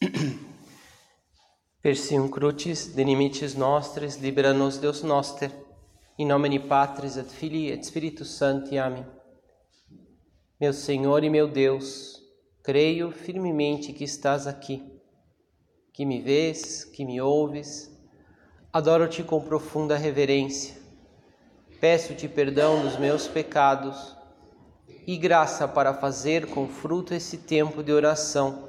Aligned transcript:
Persium 1.82 2.28
crucis, 2.28 2.94
de 2.94 3.02
limites 3.02 3.54
nostres, 3.54 4.16
libera 4.16 4.52
nos 4.52 4.78
Deus 4.78 5.02
noster, 5.02 5.50
in 6.18 6.26
nomine 6.26 6.60
Patris 6.60 7.16
et 7.16 7.28
Filii 7.28 7.72
et 7.72 7.84
Spiritus 7.84 8.36
Sancti. 8.36 8.78
Amém. 8.78 9.04
Meu 10.60 10.72
Senhor 10.72 11.24
e 11.24 11.30
meu 11.30 11.48
Deus, 11.48 12.22
creio 12.62 13.10
firmemente 13.10 13.92
que 13.92 14.04
estás 14.04 14.46
aqui, 14.46 14.82
que 15.92 16.04
me 16.04 16.20
vês, 16.20 16.84
que 16.84 17.04
me 17.04 17.20
ouves. 17.20 17.90
Adoro-te 18.72 19.24
com 19.24 19.40
profunda 19.40 19.96
reverência. 19.96 20.76
Peço-te 21.80 22.28
perdão 22.28 22.82
dos 22.82 22.96
meus 22.96 23.26
pecados 23.26 24.16
e 25.06 25.16
graça 25.16 25.66
para 25.66 25.94
fazer 25.94 26.46
com 26.46 26.68
fruto 26.68 27.14
esse 27.14 27.38
tempo 27.38 27.82
de 27.82 27.92
oração. 27.92 28.68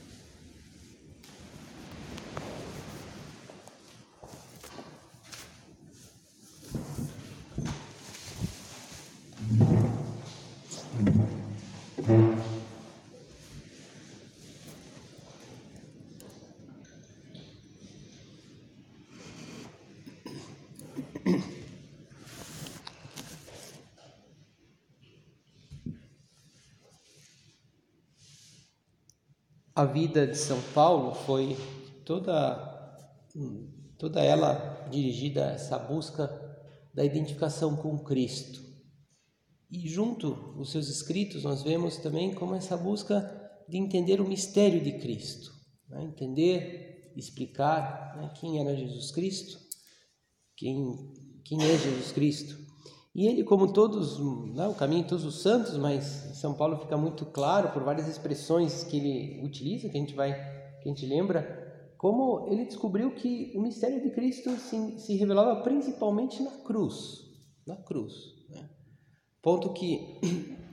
A 29.81 29.85
vida 29.85 30.27
de 30.27 30.37
São 30.37 30.61
Paulo 30.75 31.15
foi 31.25 31.57
toda 32.05 32.69
toda 33.97 34.21
ela 34.21 34.87
dirigida 34.91 35.47
a 35.47 35.51
essa 35.53 35.79
busca 35.79 36.29
da 36.93 37.03
identificação 37.03 37.75
com 37.75 37.97
Cristo. 38.03 38.61
E 39.71 39.89
junto 39.89 40.53
os 40.55 40.69
seus 40.69 40.87
escritos 40.87 41.45
nós 41.45 41.63
vemos 41.63 41.97
também 41.97 42.31
como 42.35 42.53
essa 42.53 42.77
busca 42.77 43.19
de 43.67 43.77
entender 43.77 44.21
o 44.21 44.27
mistério 44.27 44.83
de 44.83 44.99
Cristo, 44.99 45.51
né? 45.89 46.03
entender, 46.03 47.11
explicar 47.15 48.15
né? 48.17 48.31
quem 48.39 48.59
era 48.59 48.75
Jesus 48.75 49.09
Cristo, 49.09 49.57
quem 50.55 51.11
quem 51.43 51.59
é 51.59 51.75
Jesus 51.75 52.11
Cristo. 52.11 52.55
E 53.13 53.27
ele, 53.27 53.43
como 53.43 53.73
todos, 53.73 54.19
né, 54.53 54.67
o 54.67 54.73
caminho 54.73 55.05
todos 55.05 55.25
os 55.25 55.41
santos, 55.41 55.77
mas 55.77 56.03
São 56.35 56.53
Paulo 56.53 56.77
fica 56.77 56.95
muito 56.95 57.25
claro 57.25 57.69
por 57.69 57.83
várias 57.83 58.07
expressões 58.07 58.83
que 58.83 58.97
ele 58.97 59.45
utiliza, 59.45 59.89
que 59.89 59.97
a 59.97 59.99
gente 59.99 60.15
vai, 60.15 60.33
que 60.81 60.87
a 60.89 60.93
gente 60.93 61.05
lembra, 61.05 61.93
como 61.97 62.47
ele 62.49 62.65
descobriu 62.65 63.11
que 63.11 63.51
o 63.55 63.61
mistério 63.61 64.01
de 64.01 64.11
Cristo 64.11 64.51
se, 64.51 64.97
se 64.97 65.15
revelava 65.17 65.61
principalmente 65.61 66.41
na 66.41 66.51
cruz, 66.51 67.19
na 67.67 67.75
cruz. 67.75 68.13
Né? 68.49 68.69
Ponto 69.41 69.73
que, 69.73 70.19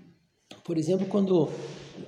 por 0.63 0.79
exemplo, 0.79 1.07
quando 1.07 1.49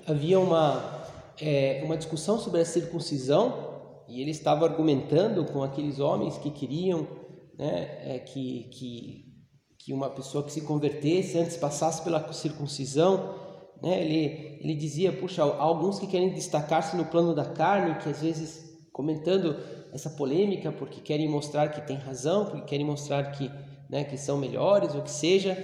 havia 0.06 0.38
uma 0.38 1.00
é, 1.40 1.82
uma 1.84 1.96
discussão 1.96 2.38
sobre 2.38 2.60
a 2.60 2.64
circuncisão 2.64 3.70
e 4.08 4.20
ele 4.20 4.30
estava 4.30 4.66
argumentando 4.66 5.44
com 5.46 5.62
aqueles 5.62 5.98
homens 5.98 6.36
que 6.38 6.50
queriam 6.50 7.06
né, 7.58 8.14
é, 8.14 8.18
que, 8.18 8.64
que 8.70 9.29
que 9.84 9.92
uma 9.92 10.10
pessoa 10.10 10.44
que 10.44 10.52
se 10.52 10.60
convertesse 10.60 11.38
antes 11.38 11.56
passasse 11.56 12.02
pela 12.02 12.32
circuncisão, 12.32 13.34
né? 13.82 14.04
Ele 14.04 14.50
ele 14.60 14.74
dizia, 14.74 15.10
puxa, 15.10 15.42
há 15.42 15.62
alguns 15.62 15.98
que 15.98 16.06
querem 16.06 16.34
destacar-se 16.34 16.94
no 16.94 17.06
plano 17.06 17.34
da 17.34 17.46
carne, 17.46 17.98
que 17.98 18.10
às 18.10 18.20
vezes 18.20 18.70
comentando 18.92 19.56
essa 19.90 20.10
polêmica 20.10 20.70
porque 20.70 21.00
querem 21.00 21.26
mostrar 21.26 21.68
que 21.68 21.80
tem 21.80 21.96
razão, 21.96 22.44
porque 22.44 22.66
querem 22.66 22.84
mostrar 22.84 23.30
que, 23.32 23.50
né, 23.88 24.04
que 24.04 24.18
são 24.18 24.36
melhores, 24.36 24.94
ou 24.94 25.00
que 25.00 25.10
seja. 25.10 25.56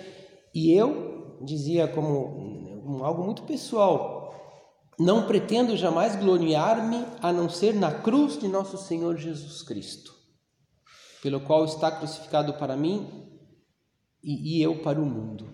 E 0.54 0.72
eu 0.72 1.38
dizia 1.44 1.86
como 1.86 2.82
um, 2.86 3.04
algo 3.04 3.22
muito 3.22 3.42
pessoal, 3.42 4.34
não 4.98 5.26
pretendo 5.26 5.76
jamais 5.76 6.16
gloriar-me 6.16 7.04
a 7.20 7.30
não 7.30 7.50
ser 7.50 7.74
na 7.74 7.92
cruz 7.92 8.38
de 8.38 8.48
nosso 8.48 8.78
Senhor 8.78 9.18
Jesus 9.18 9.62
Cristo, 9.62 10.10
pelo 11.22 11.40
qual 11.40 11.66
está 11.66 11.90
crucificado 11.90 12.54
para 12.54 12.74
mim 12.78 13.25
e, 14.26 14.58
e 14.58 14.62
eu 14.62 14.82
para 14.82 15.00
o 15.00 15.06
mundo. 15.06 15.48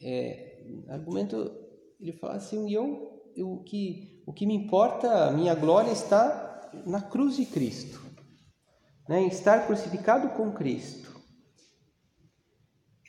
É, 0.00 0.64
argumento, 0.88 1.52
ele 2.00 2.12
fala 2.12 2.34
assim, 2.34 2.68
e 2.68 2.72
eu, 2.72 3.32
eu, 3.34 3.50
o, 3.50 3.64
que, 3.64 4.22
o 4.24 4.32
que 4.32 4.46
me 4.46 4.54
importa, 4.54 5.26
a 5.26 5.32
minha 5.32 5.54
glória 5.56 5.90
está 5.90 6.70
na 6.86 7.02
cruz 7.02 7.36
de 7.36 7.44
Cristo, 7.44 8.00
né, 9.08 9.20
em 9.20 9.26
estar 9.26 9.66
crucificado 9.66 10.28
com 10.36 10.52
Cristo. 10.52 11.10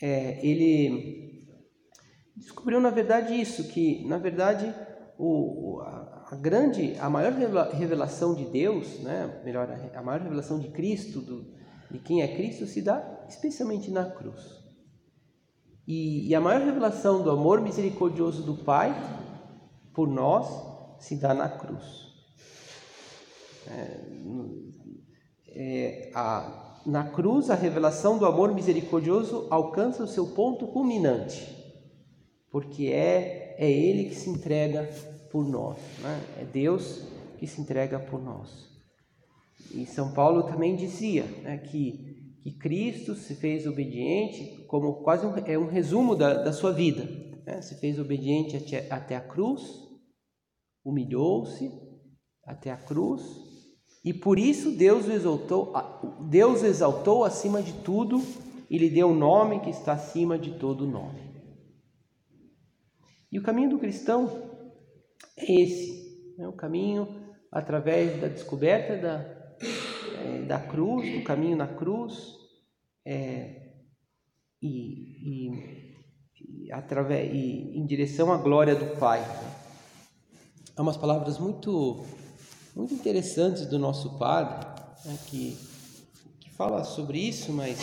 É, 0.02 0.46
ele 0.46 1.48
descobriu 2.36 2.82
na 2.82 2.90
verdade 2.90 3.40
isso, 3.40 3.68
que 3.70 4.06
na 4.08 4.18
verdade 4.18 4.74
o, 5.18 5.80
a, 5.82 6.30
a, 6.32 6.36
grande, 6.36 6.96
a 7.00 7.10
maior 7.10 7.32
revelação 7.72 8.34
de 8.34 8.46
Deus, 8.46 9.00
né, 9.02 9.42
melhor, 9.46 9.70
a 9.94 10.02
maior 10.02 10.22
revelação 10.22 10.60
de 10.60 10.70
Cristo, 10.70 11.22
do, 11.22 11.54
de 11.94 12.00
quem 12.00 12.24
é 12.24 12.36
Cristo, 12.36 12.66
se 12.66 12.82
dá 12.82 13.24
especialmente 13.30 13.92
na 13.92 14.10
cruz. 14.10 14.42
E, 15.88 16.28
e 16.28 16.34
a 16.34 16.42
maior 16.42 16.62
revelação 16.62 17.22
do 17.22 17.30
amor 17.30 17.62
misericordioso 17.62 18.42
do 18.42 18.56
Pai 18.64 18.92
por 19.94 20.08
nós 20.08 20.48
se 21.00 21.16
dá 21.16 21.36
na 21.36 21.48
cruz. 21.48 22.12
É, 23.68 24.00
é, 25.50 26.12
a, 26.16 26.82
na 26.84 27.12
cruz, 27.12 27.52
a 27.52 27.56
revelação 27.56 28.18
do 28.18 28.26
amor 28.26 28.54
misericordioso 28.56 29.48
alcança 29.52 30.04
o 30.04 30.08
seu 30.08 30.28
ponto 30.28 30.68
culminante, 30.68 31.48
porque 32.50 32.88
é, 32.88 33.56
é 33.60 33.72
Ele 33.72 34.10
que 34.10 34.16
se 34.16 34.32
entrega 34.32 34.90
por 35.32 35.46
nós, 35.48 35.78
né? 36.02 36.20
é 36.42 36.44
Deus 36.44 37.04
que 37.38 37.46
se 37.46 37.62
entrega 37.62 38.00
por 38.00 38.22
nós. 38.22 38.73
E 39.72 39.86
São 39.86 40.14
Paulo 40.14 40.44
também 40.44 40.76
dizia 40.76 41.24
né, 41.44 41.58
que 41.58 42.14
que 42.44 42.52
Cristo 42.52 43.16
se 43.16 43.36
fez 43.36 43.66
obediente, 43.66 44.66
como 44.68 45.02
quase 45.02 45.26
um, 45.26 45.34
é 45.46 45.58
um 45.58 45.68
resumo 45.68 46.14
da, 46.14 46.44
da 46.44 46.52
sua 46.52 46.74
vida. 46.74 47.06
Né? 47.46 47.62
Se 47.62 47.80
fez 47.80 47.98
obediente 47.98 48.58
até, 48.58 48.92
até 48.92 49.16
a 49.16 49.22
cruz, 49.22 49.62
humilhou-se 50.84 51.72
até 52.46 52.70
a 52.70 52.76
cruz, 52.76 53.24
e 54.04 54.14
por 54.14 54.38
isso 54.38 54.72
Deus 54.72 55.08
o 55.08 55.12
exaltou, 55.14 55.72
Deus 56.30 56.64
exaltou 56.64 57.24
acima 57.24 57.62
de 57.62 57.72
tudo 57.82 58.22
e 58.70 58.78
lhe 58.78 58.90
deu 58.90 59.08
um 59.08 59.16
nome 59.16 59.62
que 59.62 59.70
está 59.70 59.94
acima 59.94 60.38
de 60.38 60.60
todo 60.60 60.86
nome. 60.86 61.22
E 63.32 63.40
o 63.40 63.44
caminho 63.44 63.70
do 63.70 63.80
cristão 63.80 64.30
é 65.38 65.62
esse, 65.62 66.36
é 66.38 66.46
o 66.46 66.52
caminho 66.52 67.08
através 67.50 68.20
da 68.20 68.28
descoberta 68.28 68.98
da, 68.98 69.43
é, 69.66 70.42
da 70.46 70.60
cruz, 70.60 71.12
do 71.14 71.24
caminho 71.24 71.58
na 71.58 71.68
cruz, 71.68 72.36
é, 73.06 73.64
e, 74.62 75.50
e, 75.50 76.66
e, 76.66 76.72
através, 76.72 77.34
e 77.34 77.78
em 77.78 77.86
direção 77.86 78.32
à 78.32 78.38
glória 78.38 78.76
do 78.76 78.98
Pai. 78.98 79.22
Há 80.76 80.82
umas 80.82 80.98
palavras 80.98 81.38
muito, 81.38 82.06
muito 82.76 82.94
interessantes 82.94 83.66
do 83.66 83.78
nosso 83.78 84.18
Padre, 84.18 84.66
né, 85.06 85.18
que, 85.28 85.58
que 86.40 86.50
fala 86.52 86.84
sobre 86.84 87.20
isso, 87.20 87.52
mas 87.52 87.78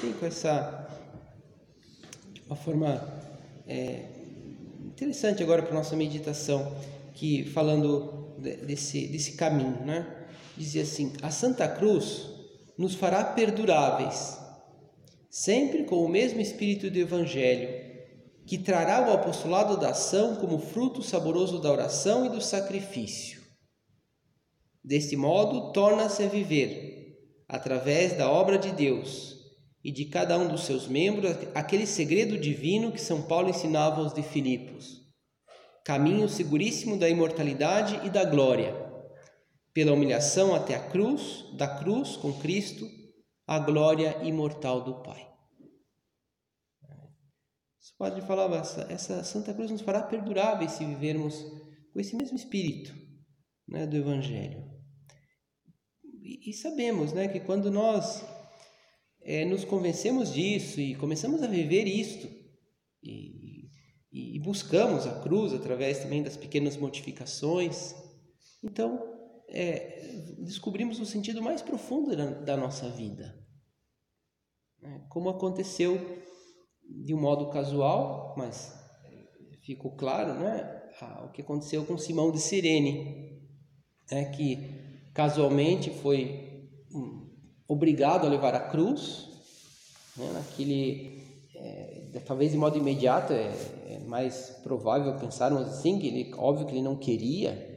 tem 0.00 0.12
com 0.12 0.26
essa 0.26 0.88
uma 2.46 2.56
forma 2.56 3.02
é, 3.66 4.04
interessante 4.84 5.42
agora 5.42 5.62
para 5.62 5.74
nossa 5.74 5.96
meditação, 5.96 6.76
que 7.14 7.44
falando 7.44 8.34
desse, 8.38 9.06
desse 9.08 9.32
caminho, 9.32 9.84
né? 9.84 10.21
Dizia 10.56 10.82
assim: 10.82 11.12
a 11.22 11.30
Santa 11.30 11.68
Cruz 11.68 12.28
nos 12.76 12.94
fará 12.94 13.22
perduráveis, 13.24 14.38
sempre 15.30 15.84
com 15.84 16.04
o 16.04 16.08
mesmo 16.08 16.40
espírito 16.40 16.90
do 16.90 16.98
Evangelho, 16.98 17.68
que 18.46 18.58
trará 18.58 19.08
o 19.08 19.12
apostolado 19.12 19.76
da 19.76 19.90
ação 19.90 20.36
como 20.36 20.58
fruto 20.58 21.02
saboroso 21.02 21.60
da 21.60 21.70
oração 21.70 22.26
e 22.26 22.28
do 22.28 22.40
sacrifício. 22.40 23.40
Deste 24.84 25.16
modo, 25.16 25.72
torna-se 25.72 26.24
a 26.24 26.28
viver, 26.28 27.16
através 27.48 28.16
da 28.16 28.28
obra 28.30 28.58
de 28.58 28.72
Deus 28.72 29.36
e 29.84 29.92
de 29.92 30.06
cada 30.06 30.36
um 30.38 30.48
dos 30.48 30.64
seus 30.64 30.88
membros, 30.88 31.36
aquele 31.54 31.86
segredo 31.86 32.36
divino 32.36 32.90
que 32.90 33.00
São 33.00 33.22
Paulo 33.22 33.48
ensinava 33.48 34.00
aos 34.00 34.12
de 34.12 34.22
Filipos, 34.22 35.02
caminho 35.84 36.28
seguríssimo 36.28 36.96
da 36.96 37.08
imortalidade 37.08 38.00
e 38.04 38.10
da 38.10 38.24
glória 38.24 38.81
pela 39.72 39.92
humilhação 39.92 40.54
até 40.54 40.74
a 40.74 40.88
cruz, 40.90 41.44
da 41.56 41.78
cruz 41.78 42.16
com 42.16 42.32
Cristo, 42.32 42.86
a 43.46 43.58
glória 43.58 44.22
imortal 44.22 44.82
do 44.82 45.02
Pai. 45.02 45.32
O 47.94 47.98
padre 47.98 48.22
falava, 48.22 48.56
essa, 48.56 48.82
essa 48.90 49.24
Santa 49.24 49.54
Cruz 49.54 49.70
nos 49.70 49.80
fará 49.80 50.02
perduráveis 50.02 50.72
se 50.72 50.84
vivermos 50.84 51.34
com 51.92 52.00
esse 52.00 52.16
mesmo 52.16 52.36
espírito 52.36 52.92
né, 53.68 53.86
do 53.86 53.96
Evangelho. 53.96 54.68
E, 56.04 56.50
e 56.50 56.52
sabemos 56.52 57.12
né, 57.12 57.28
que 57.28 57.38
quando 57.40 57.70
nós 57.70 58.24
é, 59.20 59.44
nos 59.44 59.64
convencemos 59.64 60.32
disso 60.32 60.80
e 60.80 60.96
começamos 60.96 61.42
a 61.42 61.46
viver 61.46 61.86
isto, 61.86 62.28
e, 63.02 63.68
e, 64.12 64.38
buscamos 64.40 65.06
a 65.06 65.20
cruz 65.20 65.52
através 65.52 65.98
também 65.98 66.22
das 66.22 66.36
pequenas 66.36 66.76
mortificações, 66.76 67.94
então 68.62 69.11
é, 69.52 70.36
descobrimos 70.38 70.98
o 70.98 71.06
sentido 71.06 71.42
mais 71.42 71.62
profundo 71.62 72.16
da, 72.16 72.26
da 72.26 72.56
nossa 72.56 72.88
vida. 72.88 73.38
Né? 74.80 75.04
Como 75.08 75.28
aconteceu 75.28 76.00
de 76.82 77.14
um 77.14 77.20
modo 77.20 77.50
casual, 77.50 78.34
mas 78.36 78.74
ficou 79.62 79.92
claro, 79.92 80.34
né? 80.34 80.82
o 81.24 81.28
que 81.28 81.42
aconteceu 81.42 81.84
com 81.84 81.96
Simão 81.96 82.30
de 82.30 82.40
Sirene, 82.40 83.40
né? 84.10 84.26
que 84.26 85.10
casualmente 85.14 85.90
foi 85.90 86.68
hum, 86.92 87.30
obrigado 87.68 88.26
a 88.26 88.30
levar 88.30 88.54
a 88.54 88.68
cruz, 88.68 89.28
né? 90.16 90.30
naquele, 90.32 91.22
é, 91.54 92.20
talvez 92.26 92.52
de 92.52 92.58
modo 92.58 92.76
imediato, 92.76 93.32
é, 93.32 93.52
é, 93.86 93.98
mais 94.00 94.50
provável 94.62 95.16
pensarmos 95.18 95.62
assim, 95.62 95.98
que 95.98 96.06
ele, 96.08 96.34
óbvio 96.34 96.66
que 96.66 96.72
ele 96.72 96.82
não 96.82 96.96
queria, 96.96 97.54
que 97.54 97.71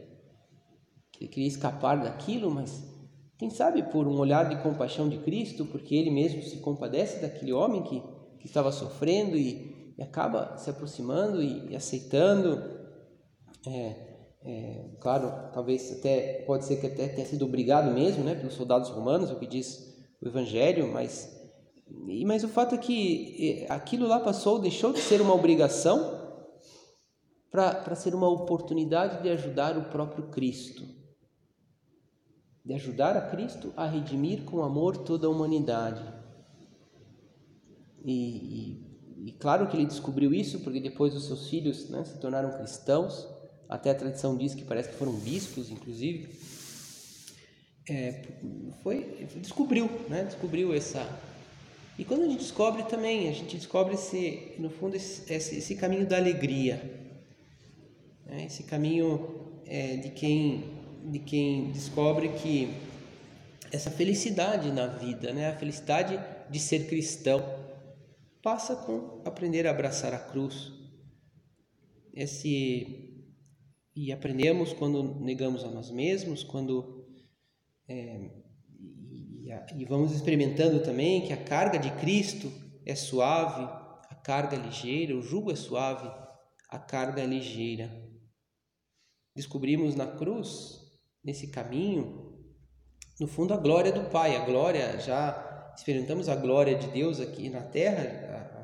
ele 1.19 1.29
queria 1.29 1.47
escapar 1.47 2.01
daquilo, 2.01 2.51
mas 2.51 2.83
quem 3.37 3.49
sabe 3.49 3.83
por 3.83 4.07
um 4.07 4.17
olhar 4.17 4.49
de 4.49 4.61
compaixão 4.61 5.09
de 5.09 5.17
Cristo, 5.19 5.65
porque 5.65 5.95
ele 5.95 6.09
mesmo 6.09 6.41
se 6.41 6.57
compadece 6.57 7.21
daquele 7.21 7.51
homem 7.53 7.83
que, 7.83 8.01
que 8.39 8.47
estava 8.47 8.71
sofrendo 8.71 9.35
e, 9.37 9.93
e 9.97 10.03
acaba 10.03 10.57
se 10.57 10.69
aproximando 10.69 11.41
e, 11.41 11.71
e 11.71 11.75
aceitando. 11.75 12.61
É, 13.67 14.15
é, 14.43 14.85
claro, 14.99 15.51
talvez 15.51 15.91
até 15.97 16.43
pode 16.45 16.65
ser 16.65 16.79
que 16.79 16.87
até 16.87 17.07
tenha 17.07 17.25
sido 17.25 17.45
obrigado 17.45 17.91
mesmo, 17.91 18.23
né, 18.23 18.35
pelos 18.35 18.53
soldados 18.53 18.89
romanos, 18.89 19.31
o 19.31 19.39
que 19.39 19.47
diz 19.47 19.95
o 20.21 20.27
Evangelho, 20.27 20.91
mas 20.91 21.33
mas 22.25 22.43
o 22.43 22.47
fato 22.47 22.73
é 22.73 22.77
que 22.79 23.65
aquilo 23.69 24.07
lá 24.07 24.19
passou, 24.19 24.57
deixou 24.57 24.91
de 24.91 24.99
ser 24.99 25.21
uma 25.21 25.35
obrigação 25.35 26.25
para 27.51 27.95
ser 27.95 28.13
uma 28.13 28.27
oportunidade 28.27 29.21
de 29.21 29.29
ajudar 29.29 29.77
o 29.77 29.85
próprio 29.85 30.27
Cristo, 30.29 30.83
de 32.65 32.73
ajudar 32.73 33.15
a 33.15 33.21
Cristo 33.21 33.71
a 33.77 33.85
redimir 33.85 34.43
com 34.43 34.63
amor 34.63 34.97
toda 34.97 35.27
a 35.27 35.29
humanidade. 35.29 36.03
E, 38.03 38.13
e, 38.13 39.29
e 39.29 39.31
claro 39.33 39.67
que 39.67 39.77
ele 39.77 39.85
descobriu 39.85 40.33
isso 40.33 40.59
porque 40.59 40.79
depois 40.79 41.15
os 41.15 41.25
seus 41.25 41.49
filhos 41.49 41.89
né, 41.89 42.03
se 42.03 42.17
tornaram 42.19 42.51
cristãos 42.51 43.35
até 43.67 43.89
a 43.91 43.95
tradição 43.95 44.37
diz 44.37 44.53
que 44.53 44.63
parece 44.63 44.89
que 44.89 44.95
foram 44.95 45.13
bispos, 45.13 45.71
inclusive, 45.71 46.29
é, 47.89 48.21
foi, 48.83 49.27
descobriu, 49.37 49.89
né? 50.07 50.23
Descobriu 50.23 50.73
essa. 50.73 51.07
E 51.97 52.05
quando 52.05 52.23
a 52.23 52.27
gente 52.27 52.39
descobre 52.39 52.83
também, 52.83 53.29
a 53.29 53.31
gente 53.31 53.55
descobre 53.55 53.95
esse, 53.95 54.53
no 54.59 54.69
fundo, 54.69 54.95
esse, 54.95 55.31
esse 55.31 55.75
caminho 55.75 56.05
da 56.05 56.17
alegria, 56.17 56.75
né? 58.25 58.45
esse 58.45 58.63
caminho 58.63 59.61
é, 59.65 59.95
de 59.95 60.09
quem, 60.09 60.74
de 61.11 61.19
quem 61.19 61.71
descobre 61.71 62.29
que 62.29 62.73
essa 63.71 63.91
felicidade 63.91 64.71
na 64.71 64.87
vida, 64.87 65.33
né? 65.33 65.49
A 65.49 65.57
felicidade 65.57 66.19
de 66.49 66.59
ser 66.59 66.87
cristão 66.87 67.43
passa 68.41 68.75
com 68.75 69.21
aprender 69.25 69.67
a 69.67 69.71
abraçar 69.71 70.13
a 70.13 70.19
cruz. 70.19 70.71
Esse 72.13 73.11
e 73.95 74.11
aprendemos 74.11 74.73
quando 74.73 75.19
negamos 75.21 75.63
a 75.63 75.69
nós 75.69 75.89
mesmos, 75.89 76.43
quando 76.43 77.05
é, 77.87 78.29
e, 79.45 79.81
e, 79.81 79.85
vamos 79.85 80.11
experimentando 80.11 80.81
também 80.81 81.25
que 81.25 81.31
a 81.31 81.43
carga 81.43 81.79
de 81.79 81.91
Cristo 81.91 82.51
é 82.85 82.93
suave, 82.93 83.63
a 84.09 84.15
carga 84.15 84.57
é 84.57 84.59
ligeira, 84.59 85.15
o 85.15 85.21
jugo 85.21 85.51
é 85.51 85.55
suave, 85.55 86.07
a 86.69 86.77
carga 86.77 87.21
é 87.21 87.25
ligeira. 87.25 87.89
Descobrimos 89.35 89.95
na 89.95 90.07
cruz, 90.07 90.84
nesse 91.25 91.47
caminho, 91.47 92.39
no 93.19 93.27
fundo 93.27 93.53
a 93.53 93.57
glória 93.57 93.91
do 93.91 94.09
Pai, 94.09 94.37
a 94.37 94.45
glória 94.45 94.99
já 94.99 95.73
experimentamos 95.75 96.29
a 96.29 96.35
glória 96.35 96.77
de 96.77 96.87
Deus 96.87 97.19
aqui 97.19 97.49
na 97.49 97.61
terra, 97.61 98.03
a, 98.03 98.55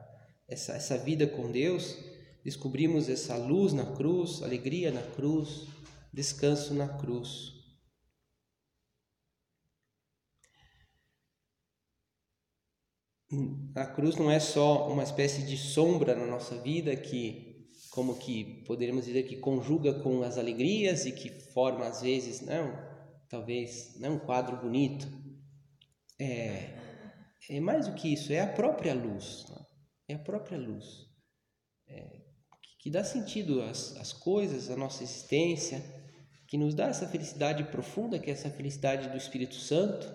essa, 0.47 0.73
essa 0.73 0.97
vida 0.97 1.27
com 1.27 1.51
Deus 1.51 1.97
descobrimos 2.43 3.07
essa 3.09 3.37
luz 3.37 3.73
na 3.73 3.85
cruz, 3.95 4.41
alegria 4.41 4.91
na 4.91 5.01
cruz, 5.01 5.67
descanso 6.11 6.73
na 6.73 6.87
cruz. 6.87 7.59
A 13.75 13.85
cruz 13.85 14.17
não 14.17 14.29
é 14.29 14.39
só 14.39 14.91
uma 14.91 15.03
espécie 15.03 15.43
de 15.43 15.55
sombra 15.55 16.15
na 16.15 16.25
nossa 16.25 16.57
vida 16.57 16.93
que, 16.95 17.50
como 17.91 18.17
que 18.17 18.63
poderíamos 18.65 19.05
dizer 19.05 19.23
que 19.23 19.35
conjuga 19.35 20.01
com 20.01 20.23
as 20.23 20.37
alegrias 20.37 21.05
e 21.05 21.11
que 21.11 21.29
forma 21.29 21.85
às 21.85 22.01
vezes, 22.01 22.41
não, 22.41 22.73
talvez, 23.29 23.99
não 23.99 24.15
um 24.15 24.19
quadro 24.19 24.57
bonito. 24.57 25.07
É, 26.17 26.73
é 27.49 27.59
mais 27.59 27.87
do 27.87 27.93
que 27.93 28.13
isso, 28.13 28.31
é 28.31 28.39
a 28.39 28.47
própria 28.47 28.93
luz, 28.93 29.45
né? 29.49 29.65
é 30.07 30.13
a 30.15 30.19
própria 30.19 30.57
luz. 30.57 31.05
É, 31.87 32.21
que 32.79 32.89
dá 32.89 33.03
sentido 33.03 33.61
às, 33.61 33.95
às 33.97 34.13
coisas, 34.13 34.71
à 34.71 34.77
nossa 34.77 35.03
existência, 35.03 35.83
que 36.47 36.57
nos 36.57 36.73
dá 36.73 36.87
essa 36.87 37.07
felicidade 37.07 37.63
profunda, 37.65 38.17
que 38.17 38.29
é 38.29 38.33
essa 38.33 38.49
felicidade 38.49 39.09
do 39.09 39.17
Espírito 39.17 39.55
Santo, 39.55 40.07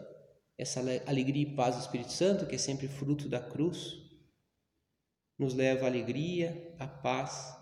essa 0.59 0.81
alegria 1.07 1.43
e 1.43 1.55
paz 1.55 1.77
do 1.77 1.83
Espírito 1.83 2.13
Santo, 2.13 2.47
que 2.47 2.55
é 2.55 2.59
sempre 2.59 2.89
fruto 2.89 3.29
da 3.29 3.41
cruz, 3.41 3.99
nos 5.39 5.53
leva 5.53 5.85
à 5.85 5.89
alegria, 5.89 6.75
à 6.79 6.87
paz. 6.87 7.55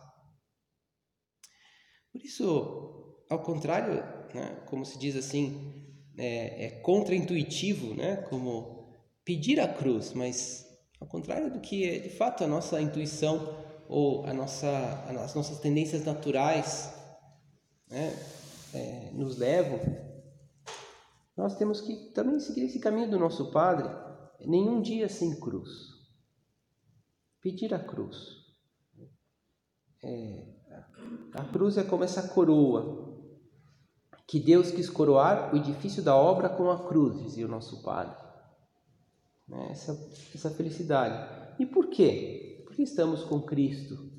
Por 2.14 2.24
isso, 2.24 3.24
ao 3.28 3.42
contrário, 3.42 3.94
né, 4.32 4.62
como 4.66 4.86
se 4.86 4.96
diz 4.96 5.16
assim, 5.16 5.84
é, 6.16 6.66
é 6.66 6.70
contraintuitivo, 6.80 7.92
né, 7.92 8.18
como 8.30 8.94
pedir 9.24 9.58
a 9.58 9.66
cruz, 9.66 10.12
mas 10.12 10.64
ao 11.00 11.08
contrário 11.08 11.52
do 11.52 11.58
que 11.58 11.84
é 11.84 11.98
de 11.98 12.10
fato 12.10 12.44
a 12.44 12.46
nossa 12.46 12.80
intuição 12.80 13.52
ou 13.88 14.24
a 14.26 14.32
nossa, 14.32 14.68
as 15.08 15.34
nossas 15.34 15.58
tendências 15.58 16.04
naturais 16.04 16.94
né, 17.88 18.16
é, 18.72 19.10
nos 19.12 19.36
levam, 19.36 19.80
nós 21.36 21.56
temos 21.56 21.80
que 21.80 22.12
também 22.12 22.38
seguir 22.38 22.66
esse 22.66 22.78
caminho 22.78 23.10
do 23.10 23.18
nosso 23.18 23.50
Padre, 23.50 23.88
nenhum 24.46 24.80
dia 24.80 25.08
sem 25.08 25.40
cruz. 25.40 25.68
Pedir 27.40 27.74
a 27.74 27.78
cruz. 27.80 28.16
É, 30.00 30.53
a 31.34 31.44
cruz 31.44 31.76
é 31.76 31.84
como 31.84 32.04
essa 32.04 32.28
coroa 32.28 33.14
que 34.26 34.40
Deus 34.40 34.70
quis 34.70 34.88
coroar 34.88 35.54
o 35.54 35.56
edifício 35.56 36.02
da 36.02 36.16
obra 36.16 36.48
com 36.48 36.70
a 36.70 36.88
cruz, 36.88 37.22
dizia 37.22 37.46
o 37.46 37.50
nosso 37.50 37.82
Padre. 37.82 38.16
Né, 39.46 39.68
essa, 39.70 39.92
essa 40.34 40.50
felicidade. 40.50 41.54
E 41.58 41.66
por 41.66 41.88
quê? 41.88 42.62
Porque 42.64 42.82
estamos 42.82 43.22
com 43.22 43.42
Cristo, 43.42 44.10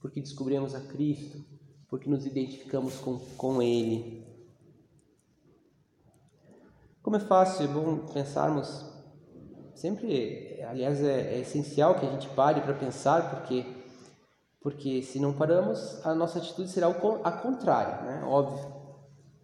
porque 0.00 0.20
descobrimos 0.20 0.74
a 0.74 0.80
Cristo, 0.80 1.42
porque 1.88 2.08
nos 2.08 2.26
identificamos 2.26 2.96
com, 2.98 3.18
com 3.36 3.62
Ele. 3.62 4.24
Como 7.02 7.16
é 7.16 7.20
fácil, 7.20 7.64
é 7.64 7.68
bom 7.68 8.06
pensarmos 8.12 8.84
sempre, 9.74 10.62
aliás, 10.62 11.02
é, 11.02 11.34
é 11.34 11.40
essencial 11.40 11.98
que 11.98 12.06
a 12.06 12.10
gente 12.10 12.28
pare 12.30 12.60
para 12.60 12.74
pensar, 12.74 13.30
porque 13.30 13.64
porque 14.64 15.00
se 15.02 15.20
não 15.20 15.32
paramos, 15.32 16.04
a 16.04 16.12
nossa 16.12 16.40
atitude 16.40 16.68
será 16.68 16.88
a 16.88 17.32
contrária, 17.32 18.02
né? 18.02 18.24
Óbvio. 18.26 18.74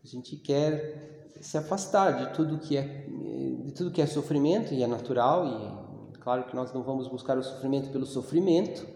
A 0.03 0.07
gente 0.09 0.35
quer 0.35 1.29
se 1.41 1.57
afastar 1.57 2.27
de 2.27 2.35
tudo 2.35 2.59
que 2.59 2.77
é 2.77 3.07
de 3.65 3.73
tudo 3.73 3.93
que 3.93 4.03
é 4.03 4.07
sofrimento 4.07 4.75
e 4.75 4.83
é 4.83 4.87
natural 4.89 5.47
e 5.47 5.81
Claro 6.21 6.45
que 6.45 6.55
nós 6.55 6.73
não 6.73 6.83
vamos 6.83 7.09
buscar 7.09 7.39
o 7.39 7.43
sofrimento 7.43 7.91
pelo 7.91 8.05
sofrimento, 8.05 8.87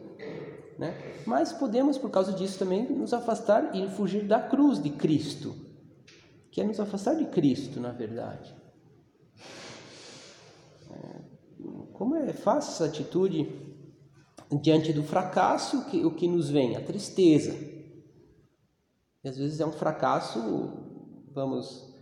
né? 0.78 0.94
mas 1.26 1.52
podemos, 1.52 1.96
por 1.96 2.10
causa 2.10 2.32
disso, 2.32 2.58
também 2.58 2.86
nos 2.90 3.14
afastar 3.14 3.74
e 3.74 3.88
fugir 3.88 4.24
da 4.24 4.40
cruz 4.40 4.80
de 4.82 4.90
Cristo, 4.90 5.54
que 6.50 6.60
é 6.60 6.64
nos 6.64 6.78
afastar 6.78 7.16
de 7.16 7.24
Cristo, 7.26 7.80
na 7.80 7.90
verdade. 7.90 8.54
É, 10.90 11.20
como 11.94 12.14
é 12.16 12.32
fácil 12.34 12.72
essa 12.72 12.84
atitude 12.84 13.63
diante 14.60 14.92
do 14.92 15.02
fracasso, 15.02 15.78
o 15.78 15.84
que, 15.86 16.04
o 16.04 16.14
que 16.14 16.28
nos 16.28 16.50
vem? 16.50 16.76
A 16.76 16.80
tristeza. 16.80 17.54
E 19.22 19.28
às 19.28 19.36
vezes 19.36 19.60
é 19.60 19.66
um 19.66 19.72
fracasso, 19.72 20.38
vamos, 21.32 21.94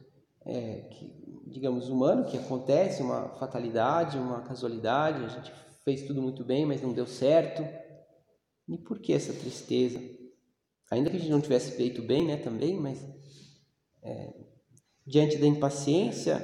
é, 0.45 0.89
que 0.91 1.23
digamos, 1.53 1.89
humano 1.89 2.25
que 2.25 2.37
acontece, 2.37 3.03
uma 3.03 3.29
fatalidade, 3.31 4.19
uma 4.19 4.41
casualidade, 4.41 5.25
a 5.25 5.29
gente 5.29 5.53
fez 5.85 6.03
tudo 6.03 6.23
muito 6.23 6.43
bem, 6.43 6.65
mas 6.65 6.83
não 6.83 6.93
deu 6.93 7.07
certo. 7.07 7.63
E 8.69 8.79
por 8.79 8.99
que 8.99 9.13
essa 9.13 9.33
tristeza? 9.33 10.01
Ainda 10.91 11.11
que 11.11 11.17
a 11.17 11.21
gente 11.21 11.31
não 11.31 11.41
tivesse 11.41 11.73
feito 11.73 12.03
bem, 12.03 12.27
né, 12.27 12.37
também, 12.37 12.79
mas 12.79 12.99
é, 14.03 14.35
diante 15.07 15.37
da 15.37 15.47
impaciência, 15.47 16.41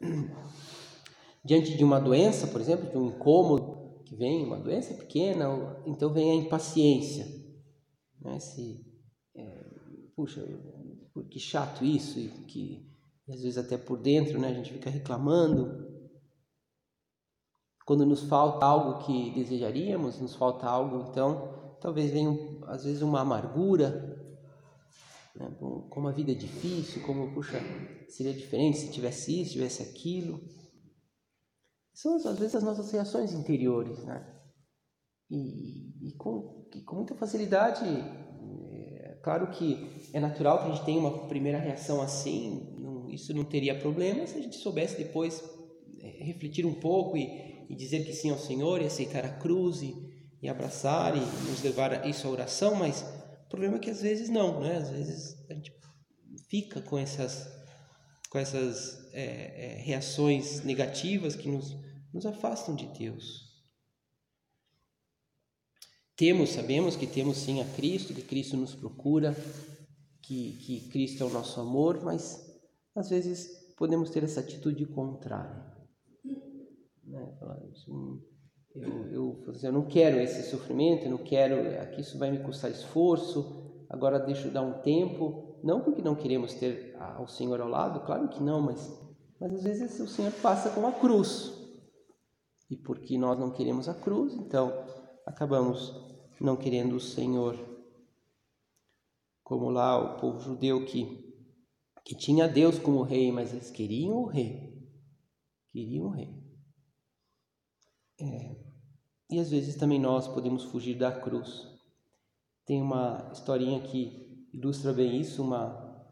diante 1.44 1.76
de 1.76 1.84
uma 1.84 2.00
doença, 2.00 2.46
por 2.48 2.60
exemplo, 2.60 2.90
de 2.90 2.98
um 2.98 3.08
incômodo 3.08 3.57
vem, 4.18 4.44
uma 4.44 4.58
doença 4.58 4.92
pequena, 4.94 5.46
então 5.86 6.12
vem 6.12 6.30
a 6.30 6.34
impaciência. 6.34 7.26
Né? 8.20 8.38
Se, 8.40 8.84
é, 9.36 9.64
puxa, 10.16 10.44
que 11.30 11.38
chato 11.38 11.84
isso, 11.84 12.18
e 12.18 12.28
que 12.46 12.88
às 13.28 13.42
vezes 13.42 13.58
até 13.58 13.76
por 13.76 13.98
dentro 13.98 14.38
né, 14.38 14.48
a 14.48 14.54
gente 14.54 14.72
fica 14.72 14.90
reclamando. 14.90 15.86
Quando 17.86 18.04
nos 18.04 18.22
falta 18.24 18.66
algo 18.66 19.06
que 19.06 19.30
desejaríamos, 19.30 20.20
nos 20.20 20.34
falta 20.34 20.66
algo, 20.66 21.10
então 21.10 21.76
talvez 21.80 22.10
venha 22.10 22.30
às 22.66 22.84
vezes 22.84 23.00
uma 23.00 23.20
amargura, 23.20 24.18
né? 25.34 25.56
como 25.88 26.08
a 26.08 26.12
vida 26.12 26.32
é 26.32 26.34
difícil, 26.34 27.02
como, 27.02 27.32
puxa, 27.32 27.58
seria 28.08 28.34
diferente 28.34 28.78
se 28.78 28.90
tivesse 28.90 29.40
isso, 29.40 29.52
tivesse 29.52 29.82
aquilo. 29.82 30.38
São 32.00 32.14
às 32.14 32.38
vezes 32.38 32.54
as 32.54 32.62
nossas 32.62 32.92
reações 32.92 33.32
interiores, 33.32 34.04
né? 34.04 34.24
E, 35.28 36.08
e, 36.08 36.12
com, 36.16 36.68
e 36.72 36.80
com 36.82 36.94
muita 36.94 37.16
facilidade, 37.16 37.84
é, 37.84 39.18
claro 39.20 39.50
que 39.50 40.08
é 40.12 40.20
natural 40.20 40.58
que 40.58 40.70
a 40.70 40.74
gente 40.74 40.84
tenha 40.84 41.00
uma 41.00 41.26
primeira 41.26 41.58
reação 41.58 42.00
assim, 42.00 42.72
não, 42.78 43.10
isso 43.10 43.34
não 43.34 43.44
teria 43.44 43.76
problema 43.76 44.24
se 44.28 44.38
a 44.38 44.40
gente 44.40 44.58
soubesse 44.58 44.96
depois 44.96 45.42
é, 45.98 46.24
refletir 46.24 46.64
um 46.64 46.74
pouco 46.74 47.16
e, 47.16 47.66
e 47.68 47.74
dizer 47.74 48.04
que 48.04 48.12
sim 48.12 48.30
ao 48.30 48.38
Senhor 48.38 48.80
e 48.80 48.86
aceitar 48.86 49.24
a 49.24 49.36
cruz 49.36 49.82
e, 49.82 49.92
e 50.40 50.48
abraçar 50.48 51.16
e 51.16 51.20
nos 51.50 51.64
levar 51.64 52.06
isso 52.06 52.28
à 52.28 52.30
oração, 52.30 52.76
mas 52.76 53.02
o 53.44 53.48
problema 53.48 53.74
é 53.74 53.80
que 53.80 53.90
às 53.90 54.00
vezes 54.00 54.28
não, 54.28 54.60
né? 54.60 54.76
Às 54.76 54.90
vezes 54.90 55.44
a 55.50 55.54
gente 55.54 55.72
fica 56.48 56.80
com 56.80 56.96
essas, 56.96 57.50
com 58.30 58.38
essas 58.38 59.12
é, 59.12 59.22
é, 59.22 59.82
reações 59.82 60.62
negativas 60.62 61.34
que 61.34 61.48
nos, 61.48 61.76
nos 62.12 62.26
afastam 62.26 62.74
de 62.74 62.86
Deus. 62.86 63.48
Temos, 66.16 66.50
sabemos 66.50 66.96
que 66.96 67.06
temos 67.06 67.36
sim 67.36 67.60
a 67.60 67.64
Cristo, 67.64 68.12
que 68.12 68.22
Cristo 68.22 68.56
nos 68.56 68.74
procura, 68.74 69.36
que, 70.20 70.58
que 70.58 70.88
Cristo 70.90 71.22
é 71.22 71.26
o 71.26 71.30
nosso 71.30 71.60
amor, 71.60 72.02
mas 72.02 72.44
às 72.94 73.08
vezes 73.08 73.72
podemos 73.76 74.10
ter 74.10 74.24
essa 74.24 74.40
atitude 74.40 74.84
contrária. 74.86 75.64
Né? 77.04 77.38
Eu, 78.74 79.12
eu, 79.12 79.44
eu 79.62 79.72
não 79.72 79.86
quero 79.86 80.18
esse 80.18 80.50
sofrimento, 80.50 81.04
eu 81.04 81.10
não 81.10 81.18
quero, 81.18 81.80
aqui 81.80 82.00
isso 82.00 82.18
vai 82.18 82.30
me 82.30 82.40
custar 82.40 82.70
esforço, 82.70 83.86
agora 83.88 84.18
deixo 84.18 84.50
dar 84.50 84.62
um 84.62 84.82
tempo, 84.82 85.58
não 85.62 85.80
porque 85.80 86.02
não 86.02 86.14
queremos 86.14 86.54
ter 86.54 86.96
o 87.20 87.26
Senhor 87.26 87.60
ao 87.60 87.68
lado, 87.68 88.04
claro 88.04 88.28
que 88.28 88.42
não, 88.42 88.60
mas, 88.60 89.00
mas 89.40 89.54
às 89.54 89.62
vezes 89.62 90.00
o 90.00 90.06
Senhor 90.06 90.32
passa 90.42 90.70
com 90.70 90.86
a 90.86 90.92
cruz, 90.92 91.57
e 92.70 92.76
porque 92.76 93.16
nós 93.16 93.38
não 93.38 93.50
queremos 93.50 93.88
a 93.88 93.94
cruz, 93.94 94.34
então 94.34 94.72
acabamos 95.26 95.94
não 96.40 96.56
querendo 96.56 96.96
o 96.96 97.00
Senhor. 97.00 97.56
Como 99.42 99.70
lá 99.70 99.98
o 99.98 100.20
povo 100.20 100.40
judeu 100.40 100.84
que, 100.84 101.34
que 102.04 102.14
tinha 102.14 102.46
Deus 102.46 102.78
como 102.78 103.02
rei, 103.02 103.32
mas 103.32 103.52
eles 103.52 103.70
queriam 103.70 104.18
o 104.18 104.26
rei, 104.26 104.86
queriam 105.72 106.06
o 106.06 106.10
rei. 106.10 106.38
É, 108.20 108.56
e 109.30 109.38
às 109.38 109.50
vezes 109.50 109.76
também 109.76 109.98
nós 109.98 110.26
podemos 110.28 110.64
fugir 110.64 110.98
da 110.98 111.12
cruz. 111.12 111.66
Tem 112.66 112.82
uma 112.82 113.30
historinha 113.32 113.80
que 113.80 114.46
ilustra 114.52 114.92
bem 114.92 115.20
isso. 115.20 115.42
Uma 115.42 116.04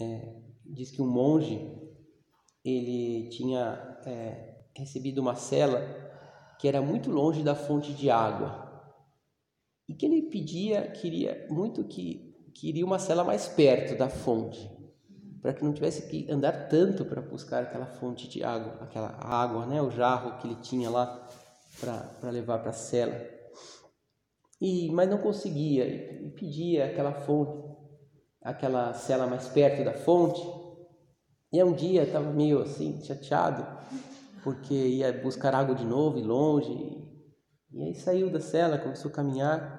é, 0.00 0.40
diz 0.64 0.90
que 0.90 1.02
um 1.02 1.10
monge 1.10 1.60
ele 2.64 3.28
tinha 3.30 4.00
é, 4.06 4.47
recebido 4.78 5.20
uma 5.20 5.34
cela 5.34 5.80
que 6.58 6.66
era 6.66 6.80
muito 6.80 7.10
longe 7.10 7.42
da 7.42 7.54
fonte 7.54 7.92
de 7.92 8.10
água 8.10 8.66
e 9.88 9.94
que 9.94 10.06
ele 10.06 10.22
pedia, 10.22 10.88
queria 10.88 11.46
muito 11.50 11.84
que 11.84 12.28
queria 12.54 12.84
uma 12.84 12.98
cela 12.98 13.22
mais 13.22 13.46
perto 13.46 13.96
da 13.96 14.08
fonte 14.08 14.78
para 15.40 15.52
que 15.52 15.64
não 15.64 15.72
tivesse 15.72 16.08
que 16.08 16.30
andar 16.30 16.68
tanto 16.68 17.04
para 17.04 17.22
buscar 17.22 17.62
aquela 17.62 17.86
fonte 17.86 18.28
de 18.28 18.42
água, 18.42 18.76
aquela 18.80 19.16
água, 19.20 19.66
né, 19.66 19.80
o 19.80 19.90
jarro 19.90 20.38
que 20.38 20.46
ele 20.46 20.56
tinha 20.56 20.90
lá 20.90 21.26
para 21.80 22.30
levar 22.30 22.58
para 22.58 22.70
a 22.70 22.74
cela. 22.74 23.24
E, 24.60 24.90
mas 24.90 25.08
não 25.08 25.18
conseguia, 25.18 25.86
e 25.86 26.30
pedia 26.30 26.86
aquela 26.86 27.12
fonte, 27.12 27.64
aquela 28.42 28.92
cela 28.94 29.26
mais 29.26 29.46
perto 29.46 29.84
da 29.84 29.92
fonte. 29.92 30.42
E 31.52 31.62
um 31.62 31.72
dia 31.72 32.02
estava 32.02 32.30
meio 32.30 32.60
assim, 32.60 33.00
chateado, 33.02 33.64
porque 34.48 34.72
ia 34.72 35.12
buscar 35.12 35.54
água 35.54 35.74
de 35.74 35.84
novo 35.84 36.18
e 36.18 36.22
longe. 36.22 36.72
E 37.70 37.82
aí 37.82 37.94
saiu 37.94 38.32
da 38.32 38.40
cela, 38.40 38.78
começou 38.78 39.10
a 39.10 39.14
caminhar. 39.14 39.78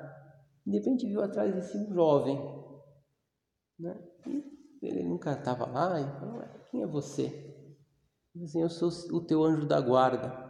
E 0.64 0.70
de 0.70 0.78
repente 0.78 1.08
viu 1.08 1.24
atrás 1.24 1.56
de 1.56 1.66
si 1.66 1.76
um 1.76 1.92
jovem. 1.92 2.38
Né? 3.80 4.00
E 4.28 4.88
ele 4.88 5.04
nunca 5.04 5.32
estava 5.32 5.66
lá 5.66 6.00
e 6.00 6.20
falou: 6.20 6.44
Quem 6.70 6.84
é 6.84 6.88
você? 6.88 7.24
Ele 8.36 8.46
disse, 8.46 8.60
Eu 8.60 8.70
sou 8.70 8.90
o 9.12 9.26
teu 9.26 9.44
anjo 9.44 9.66
da 9.66 9.82
guarda 9.82 10.48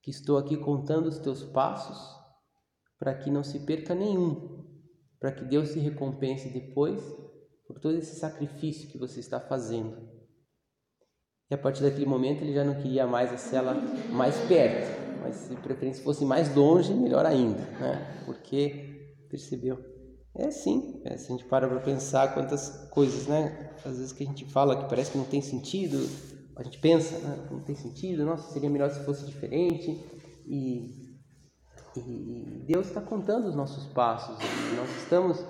que 0.00 0.12
estou 0.12 0.38
aqui 0.38 0.56
contando 0.56 1.08
os 1.08 1.18
teus 1.18 1.42
passos 1.42 2.16
para 2.96 3.12
que 3.12 3.28
não 3.28 3.42
se 3.42 3.58
perca 3.66 3.92
nenhum, 3.92 4.64
para 5.18 5.32
que 5.32 5.44
Deus 5.44 5.70
se 5.70 5.80
recompense 5.80 6.48
depois 6.50 7.02
por 7.66 7.80
todo 7.80 7.96
esse 7.96 8.20
sacrifício 8.20 8.88
que 8.88 8.98
você 8.98 9.18
está 9.18 9.40
fazendo. 9.40 10.19
E 11.50 11.54
a 11.54 11.58
partir 11.58 11.82
daquele 11.82 12.06
momento 12.06 12.42
ele 12.42 12.52
já 12.52 12.62
não 12.62 12.74
queria 12.74 13.06
mais 13.06 13.32
a 13.32 13.36
cela 13.36 13.74
mais 14.12 14.36
perto, 14.46 14.88
mas 15.20 15.34
se 15.34 15.56
preferência 15.56 16.04
fosse 16.04 16.24
mais 16.24 16.54
longe, 16.54 16.94
melhor 16.94 17.26
ainda, 17.26 17.60
né? 17.80 18.22
Porque 18.24 19.16
percebeu. 19.28 19.78
É 20.32 20.50
sim, 20.52 21.02
é, 21.04 21.16
se 21.16 21.26
a 21.26 21.36
gente 21.36 21.44
para 21.46 21.66
para 21.66 21.80
pensar 21.80 22.34
quantas 22.34 22.88
coisas, 22.90 23.26
né? 23.26 23.70
Às 23.84 23.98
vezes 23.98 24.12
que 24.12 24.22
a 24.22 24.26
gente 24.26 24.44
fala 24.44 24.80
que 24.80 24.88
parece 24.88 25.10
que 25.10 25.18
não 25.18 25.24
tem 25.24 25.40
sentido, 25.40 25.98
a 26.56 26.62
gente 26.62 26.78
pensa, 26.78 27.18
né? 27.18 27.48
não 27.50 27.60
tem 27.60 27.74
sentido, 27.74 28.24
nossa, 28.24 28.52
seria 28.52 28.70
melhor 28.70 28.90
se 28.90 29.00
fosse 29.00 29.26
diferente. 29.26 29.98
E, 30.46 31.18
e 31.96 32.64
Deus 32.66 32.86
está 32.86 33.00
contando 33.00 33.48
os 33.48 33.56
nossos 33.56 33.86
passos. 33.86 34.36
nós 34.76 34.88
estamos 35.02 35.44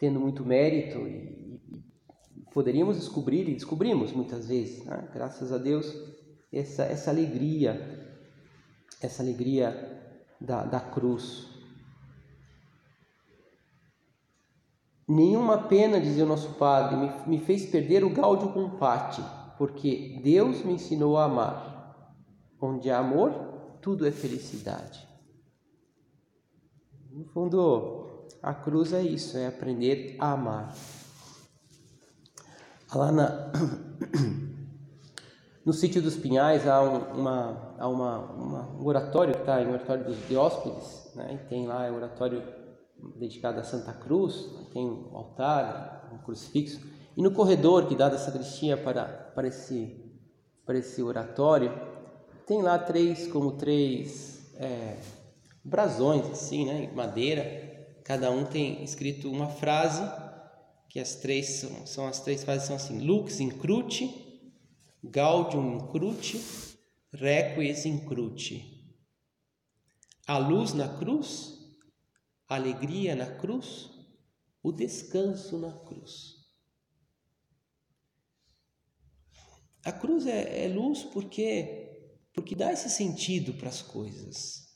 tendo 0.00 0.18
muito 0.18 0.44
mérito 0.44 0.98
e, 0.98 1.37
poderíamos 2.52 2.96
descobrir, 2.96 3.48
e 3.48 3.54
descobrimos 3.54 4.12
muitas 4.12 4.48
vezes, 4.48 4.84
né? 4.84 5.08
graças 5.12 5.52
a 5.52 5.58
Deus, 5.58 5.92
essa, 6.52 6.84
essa 6.84 7.10
alegria, 7.10 8.16
essa 9.00 9.22
alegria 9.22 10.16
da, 10.40 10.64
da 10.64 10.80
cruz. 10.80 11.46
Nenhuma 15.06 15.68
pena, 15.68 16.00
dizia 16.00 16.24
o 16.24 16.28
nosso 16.28 16.54
padre, 16.54 16.96
me, 16.96 17.38
me 17.38 17.38
fez 17.38 17.66
perder 17.66 18.04
o 18.04 18.10
gáudio 18.10 18.52
com 18.52 18.70
pate 18.70 19.22
porque 19.58 20.20
Deus 20.22 20.64
me 20.64 20.74
ensinou 20.74 21.18
a 21.18 21.24
amar. 21.24 22.06
Onde 22.60 22.90
há 22.90 22.98
amor, 22.98 23.32
tudo 23.82 24.06
é 24.06 24.12
felicidade. 24.12 25.06
No 27.10 27.24
fundo, 27.24 28.28
a 28.40 28.54
cruz 28.54 28.92
é 28.92 29.02
isso, 29.02 29.36
é 29.36 29.48
aprender 29.48 30.16
a 30.20 30.32
amar. 30.32 30.74
Lá 32.94 33.12
na, 33.12 33.52
no 35.64 35.72
sítio 35.72 36.00
dos 36.00 36.16
Pinhais 36.16 36.66
há, 36.66 36.82
um, 36.82 37.20
uma, 37.20 37.74
há 37.78 37.88
uma, 37.88 38.18
uma, 38.32 38.68
um 38.80 38.86
oratório 38.86 39.34
que 39.34 39.40
está 39.40 39.62
em 39.62 39.68
oratório 39.68 40.04
dos 40.04 40.16
Dióspedes, 40.26 41.12
né? 41.14 41.38
tem 41.48 41.66
lá 41.66 41.80
o 41.80 41.84
é 41.84 41.90
um 41.90 41.96
oratório 41.96 42.42
dedicado 43.16 43.60
a 43.60 43.62
Santa 43.62 43.92
Cruz, 43.92 44.48
tem 44.72 44.86
um 44.86 45.16
altar, 45.16 46.08
um 46.12 46.18
crucifixo. 46.18 46.80
E 47.16 47.22
no 47.22 47.30
corredor 47.30 47.86
que 47.86 47.94
dá 47.94 48.08
da 48.08 48.16
sacristia 48.16 48.76
para, 48.76 49.04
para, 49.04 49.48
esse, 49.48 49.94
para 50.64 50.78
esse 50.78 51.02
oratório, 51.02 51.72
tem 52.46 52.62
lá 52.62 52.78
três, 52.78 53.26
como 53.26 53.52
três 53.52 54.50
é, 54.56 54.96
brasões, 55.62 56.24
assim, 56.30 56.64
né, 56.64 56.90
madeira. 56.94 57.66
Cada 58.04 58.30
um 58.30 58.44
tem 58.44 58.82
escrito 58.82 59.30
uma 59.30 59.48
frase, 59.48 60.02
que 60.88 60.98
as 60.98 61.16
três 61.16 61.46
são, 61.60 61.86
são 61.86 62.06
as 62.06 62.20
três 62.20 62.42
frases 62.42 62.66
são 62.66 62.76
assim: 62.76 62.98
Lux 62.98 63.40
incruti, 63.40 64.40
Gaudium 65.04 65.76
incruti, 65.76 66.40
Requies 67.12 67.86
incruti. 67.86 68.74
A 70.26 70.38
luz 70.38 70.74
na 70.74 70.98
cruz, 70.98 71.58
a 72.48 72.56
alegria 72.56 73.14
na 73.14 73.26
cruz, 73.26 73.90
o 74.62 74.72
descanso 74.72 75.58
na 75.58 75.72
cruz. 75.72 76.36
A 79.84 79.92
cruz 79.92 80.26
é, 80.26 80.64
é 80.64 80.68
luz 80.68 81.04
porque 81.04 81.86
porque 82.34 82.54
dá 82.54 82.72
esse 82.72 82.88
sentido 82.88 83.54
para 83.54 83.68
as 83.68 83.82
coisas. 83.82 84.68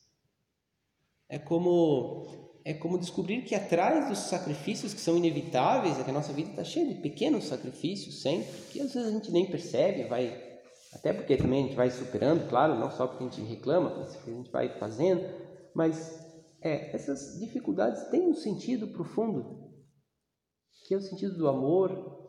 É 1.29 1.39
como 1.39 2.42
é 2.65 2.75
como 2.75 2.99
descobrir 2.99 3.43
que 3.43 3.55
atrás 3.55 4.09
dos 4.09 4.19
sacrifícios 4.19 4.95
que 4.95 5.01
são 5.01 5.17
inevitáveis, 5.17 5.99
é 5.99 6.05
que 6.05 6.11
a 6.11 6.15
nossa 6.15 6.33
vida 6.33 6.51
está 6.51 6.65
cheia 6.65 6.87
de 6.87 7.01
pequenos 7.01 7.45
sacrifícios 7.45 8.23
sempre, 8.23 8.51
que 8.71 8.81
às 8.81 8.95
vezes 8.95 9.09
a 9.09 9.13
gente 9.13 9.33
nem 9.33 9.51
percebe, 9.51 10.05
vai 10.05 10.51
até 10.93 11.13
porque 11.13 11.37
também 11.37 11.65
a 11.65 11.67
gente 11.67 11.77
vai 11.77 11.91
superando, 11.91 12.49
claro, 12.49 12.79
não 12.79 12.91
só 12.91 13.07
porque 13.07 13.25
a 13.25 13.29
gente 13.29 13.43
reclama, 13.43 13.91
porque 13.91 14.31
a 14.31 14.35
gente 14.35 14.51
vai 14.51 14.79
fazendo, 14.79 15.23
mas 15.75 16.23
é, 16.61 16.95
essas 16.95 17.39
dificuldades 17.41 18.05
têm 18.11 18.29
um 18.29 18.35
sentido 18.35 18.89
profundo, 18.89 19.73
que 20.87 20.95
é 20.95 20.97
o 20.97 21.01
sentido 21.01 21.37
do 21.37 21.49
amor, 21.49 22.21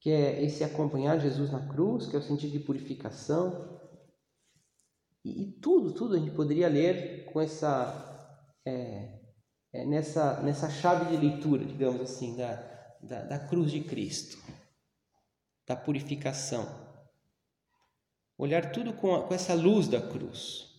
que 0.00 0.10
é 0.10 0.44
esse 0.44 0.62
acompanhar 0.62 1.18
Jesus 1.18 1.50
na 1.50 1.66
cruz, 1.66 2.06
que 2.06 2.14
é 2.14 2.18
o 2.18 2.22
sentido 2.22 2.52
de 2.52 2.60
purificação. 2.60 3.80
E, 5.24 5.42
e 5.42 5.52
tudo, 5.60 5.92
tudo 5.92 6.14
a 6.14 6.18
gente 6.18 6.32
poderia 6.32 6.68
ler 6.68 7.24
com 7.24 7.40
essa, 7.40 8.13
é, 8.66 9.20
é, 9.72 9.84
nessa, 9.84 10.42
nessa 10.42 10.70
chave 10.70 11.16
de 11.16 11.26
leitura, 11.26 11.64
digamos 11.64 12.00
assim, 12.00 12.36
da, 12.36 12.54
da, 13.02 13.22
da 13.22 13.38
cruz 13.38 13.70
de 13.70 13.82
Cristo, 13.82 14.38
da 15.66 15.76
purificação. 15.76 16.64
Olhar 18.36 18.72
tudo 18.72 18.92
com, 18.94 19.14
a, 19.14 19.26
com 19.26 19.34
essa 19.34 19.54
luz 19.54 19.88
da 19.88 20.00
cruz. 20.00 20.74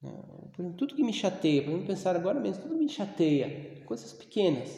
Por 0.00 0.62
exemplo, 0.62 0.78
tudo 0.78 0.94
que 0.94 1.04
me 1.04 1.12
chateia, 1.12 1.62
podemos 1.62 1.86
pensar 1.86 2.16
agora 2.16 2.40
mesmo, 2.40 2.62
tudo 2.62 2.76
me 2.76 2.88
chateia, 2.88 3.84
coisas 3.84 4.12
pequenas. 4.12 4.70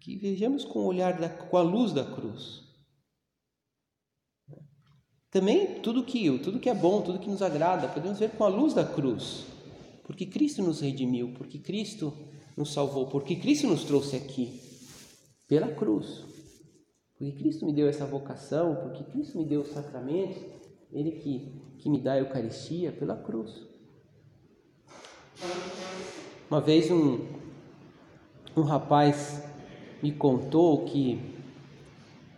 Que 0.00 0.16
vejamos 0.16 0.64
com 0.64 0.80
o 0.80 0.86
olhar, 0.86 1.18
da, 1.18 1.28
com 1.28 1.56
a 1.56 1.62
luz 1.62 1.92
da 1.92 2.04
cruz. 2.04 2.71
Também 5.32 5.80
tudo 5.80 6.04
que, 6.04 6.38
tudo 6.40 6.60
que 6.60 6.68
é 6.68 6.74
bom, 6.74 7.00
tudo 7.00 7.18
que 7.18 7.30
nos 7.30 7.40
agrada, 7.40 7.88
podemos 7.88 8.18
ver 8.18 8.32
com 8.32 8.44
a 8.44 8.48
luz 8.48 8.74
da 8.74 8.84
cruz. 8.84 9.46
Porque 10.04 10.26
Cristo 10.26 10.62
nos 10.62 10.80
redimiu, 10.80 11.32
porque 11.32 11.58
Cristo 11.58 12.12
nos 12.54 12.70
salvou, 12.70 13.06
porque 13.06 13.36
Cristo 13.36 13.66
nos 13.66 13.82
trouxe 13.82 14.14
aqui 14.14 14.60
pela 15.48 15.68
cruz. 15.68 16.22
Porque 17.16 17.32
Cristo 17.32 17.64
me 17.64 17.72
deu 17.72 17.88
essa 17.88 18.04
vocação, 18.04 18.76
porque 18.76 19.04
Cristo 19.04 19.38
me 19.38 19.46
deu 19.46 19.62
os 19.62 19.68
sacramentos, 19.68 20.36
Ele 20.92 21.12
que, 21.12 21.50
que 21.78 21.88
me 21.88 21.98
dá 21.98 22.12
a 22.12 22.18
Eucaristia 22.18 22.92
pela 22.92 23.16
cruz. 23.16 23.66
Uma 26.50 26.60
vez 26.60 26.90
um, 26.90 27.26
um 28.54 28.62
rapaz 28.62 29.42
me 30.02 30.12
contou 30.12 30.84
que 30.84 31.18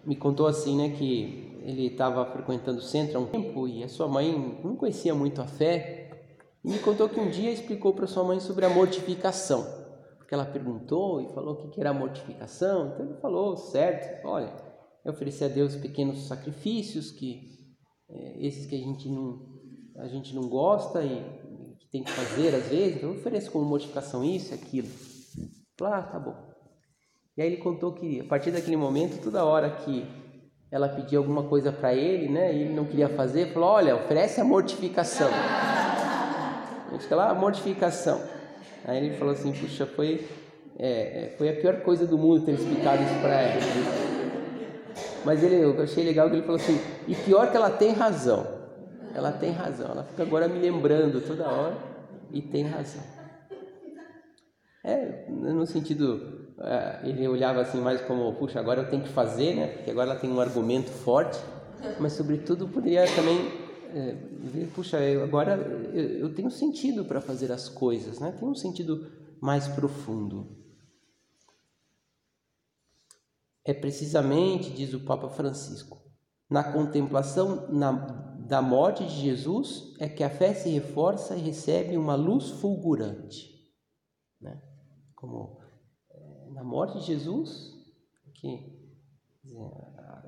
me 0.06 0.14
contou 0.14 0.46
assim, 0.46 0.76
né, 0.76 0.90
que 0.90 1.43
ele 1.64 1.86
estava 1.86 2.26
frequentando 2.26 2.78
o 2.78 2.82
centro 2.82 3.16
há 3.16 3.20
um 3.20 3.26
tempo 3.26 3.66
e 3.66 3.82
a 3.82 3.88
sua 3.88 4.06
mãe 4.06 4.60
não 4.62 4.76
conhecia 4.76 5.14
muito 5.14 5.40
a 5.40 5.46
fé 5.46 6.10
e 6.62 6.70
me 6.70 6.78
contou 6.78 7.08
que 7.08 7.18
um 7.18 7.30
dia 7.30 7.50
explicou 7.50 7.94
para 7.94 8.06
sua 8.06 8.22
mãe 8.22 8.38
sobre 8.38 8.66
a 8.66 8.68
mortificação, 8.68 9.64
porque 10.18 10.34
ela 10.34 10.44
perguntou 10.44 11.22
e 11.22 11.32
falou 11.34 11.54
o 11.54 11.70
que 11.70 11.80
era 11.80 11.92
mortificação, 11.92 12.88
então 12.88 13.06
ele 13.06 13.16
falou 13.16 13.56
certo, 13.56 14.26
olha, 14.26 14.54
é 15.04 15.10
oferecer 15.10 15.46
a 15.46 15.48
Deus 15.48 15.74
pequenos 15.74 16.26
sacrifícios, 16.26 17.10
que 17.10 17.40
é, 18.10 18.46
esses 18.46 18.66
que 18.66 18.74
a 18.74 18.78
gente 18.78 19.08
não, 19.08 19.40
a 19.98 20.08
gente 20.08 20.34
não 20.34 20.48
gosta 20.48 21.02
e 21.02 21.76
que 21.80 21.88
tem 21.90 22.02
que 22.02 22.10
fazer 22.10 22.54
às 22.54 22.68
vezes, 22.68 22.96
então 22.96 23.10
eu 23.10 23.16
ofereço 23.16 23.50
como 23.50 23.64
modificação 23.64 24.22
isso, 24.22 24.52
aquilo. 24.52 24.88
Falei, 25.78 25.94
ah, 25.94 26.02
tá 26.02 26.18
bom. 26.18 26.54
E 27.36 27.42
aí 27.42 27.48
ele 27.48 27.56
contou 27.56 27.92
que 27.92 28.20
a 28.20 28.24
partir 28.24 28.50
daquele 28.50 28.76
momento, 28.76 29.22
toda 29.22 29.44
hora 29.44 29.70
que 29.70 30.23
ela 30.74 30.88
pedia 30.88 31.18
alguma 31.18 31.44
coisa 31.44 31.70
para 31.70 31.94
ele, 31.94 32.28
né, 32.28 32.52
e 32.52 32.62
ele 32.62 32.74
não 32.74 32.84
queria 32.84 33.08
fazer, 33.08 33.52
falou, 33.52 33.68
olha, 33.68 33.94
oferece 33.94 34.40
a 34.40 34.44
mortificação. 34.44 35.30
A 35.30 36.88
gente 36.98 37.14
lá, 37.14 37.32
mortificação. 37.32 38.20
Aí 38.84 38.96
ele 39.06 39.16
falou 39.16 39.34
assim, 39.34 39.52
puxa, 39.52 39.86
foi, 39.86 40.26
é, 40.76 41.26
é, 41.26 41.34
foi 41.38 41.48
a 41.48 41.52
pior 41.52 41.80
coisa 41.82 42.08
do 42.08 42.18
mundo 42.18 42.44
ter 42.44 42.54
explicado 42.54 43.04
isso 43.04 43.20
para 43.20 43.40
ela. 43.40 43.60
Mas 45.24 45.44
ele, 45.44 45.62
eu 45.62 45.80
achei 45.80 46.02
legal 46.02 46.28
que 46.28 46.34
ele 46.34 46.42
falou 46.42 46.60
assim, 46.60 46.80
e 47.06 47.14
pior 47.14 47.52
que 47.52 47.56
ela 47.56 47.70
tem 47.70 47.92
razão. 47.92 48.44
Ela 49.14 49.30
tem 49.30 49.52
razão. 49.52 49.92
Ela 49.92 50.02
fica 50.02 50.24
agora 50.24 50.48
me 50.48 50.58
lembrando 50.58 51.20
toda 51.20 51.48
hora 51.48 51.76
e 52.32 52.42
tem 52.42 52.64
razão. 52.64 53.04
É, 54.82 55.26
no 55.30 55.64
sentido, 55.66 56.43
ele 57.02 57.26
olhava 57.26 57.60
assim 57.60 57.80
mais 57.80 58.00
como, 58.02 58.32
puxa, 58.34 58.60
agora 58.60 58.82
eu 58.82 58.90
tenho 58.90 59.02
que 59.02 59.08
fazer, 59.08 59.54
né? 59.54 59.66
Porque 59.68 59.90
agora 59.90 60.10
ela 60.10 60.20
tem 60.20 60.30
um 60.30 60.40
argumento 60.40 60.90
forte, 60.90 61.38
mas 61.98 62.12
sobretudo 62.12 62.68
poderia 62.68 63.04
também 63.14 63.50
é, 63.92 64.14
ver, 64.40 64.68
puxa, 64.74 64.98
eu, 65.00 65.22
agora 65.24 65.56
eu, 65.92 66.18
eu 66.18 66.34
tenho 66.34 66.50
sentido 66.50 67.04
para 67.04 67.20
fazer 67.20 67.50
as 67.50 67.68
coisas, 67.68 68.18
né? 68.20 68.32
Tem 68.32 68.48
um 68.48 68.54
sentido 68.54 69.10
mais 69.40 69.66
profundo. 69.68 70.56
É 73.64 73.72
precisamente, 73.72 74.70
diz 74.70 74.92
o 74.94 75.00
Papa 75.00 75.28
Francisco, 75.28 76.02
na 76.50 76.62
contemplação 76.72 77.68
na, 77.72 77.92
da 78.46 78.60
morte 78.60 79.04
de 79.04 79.22
Jesus 79.22 79.94
é 79.98 80.08
que 80.08 80.22
a 80.22 80.30
fé 80.30 80.52
se 80.52 80.68
reforça 80.68 81.34
e 81.34 81.40
recebe 81.40 81.96
uma 81.96 82.14
luz 82.14 82.50
fulgurante. 82.50 83.48
Né? 84.40 84.60
Como 85.14 85.58
é, 85.62 85.63
na 86.54 86.62
morte 86.62 87.00
de 87.00 87.06
Jesus, 87.06 87.74
que 88.32 88.72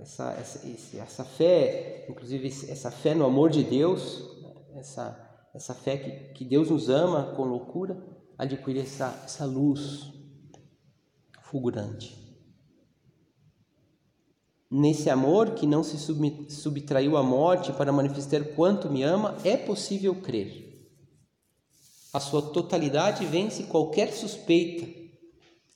essa, 0.03 0.33
essa, 0.33 0.97
essa 0.99 1.25
fé, 1.25 2.07
inclusive 2.11 2.49
essa 2.49 2.91
fé 2.91 3.15
no 3.15 3.25
amor 3.25 3.49
de 3.49 3.63
Deus, 3.63 4.29
essa, 4.75 5.49
essa 5.55 5.73
fé 5.73 5.97
que, 5.97 6.11
que 6.35 6.45
Deus 6.45 6.69
nos 6.69 6.91
ama 6.91 7.35
com 7.37 7.45
loucura, 7.45 7.97
adquire 8.37 8.81
essa, 8.81 9.23
essa 9.25 9.45
luz 9.45 10.13
fulgurante. 11.43 12.27
Nesse 14.69 15.09
amor 15.09 15.53
que 15.53 15.65
não 15.65 15.85
se 15.85 15.97
subtraiu 16.51 17.17
à 17.17 17.23
morte 17.23 17.73
para 17.73 17.93
manifestar 17.93 18.45
quanto 18.57 18.91
me 18.91 19.05
ama, 19.05 19.37
é 19.45 19.57
possível 19.57 20.21
crer. 20.21 20.91
A 22.13 22.19
sua 22.19 22.43
totalidade 22.43 23.25
vence 23.25 23.63
qualquer 23.65 24.13
suspeita 24.13 25.06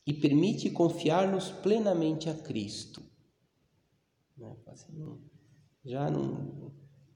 e 0.06 0.12
permite 0.12 0.70
confiar-nos 0.70 1.50
plenamente 1.50 2.28
a 2.28 2.34
Cristo. 2.34 3.02
Né? 4.36 4.56
Assim, 4.66 5.18
já 5.84 6.10
não. 6.10 6.72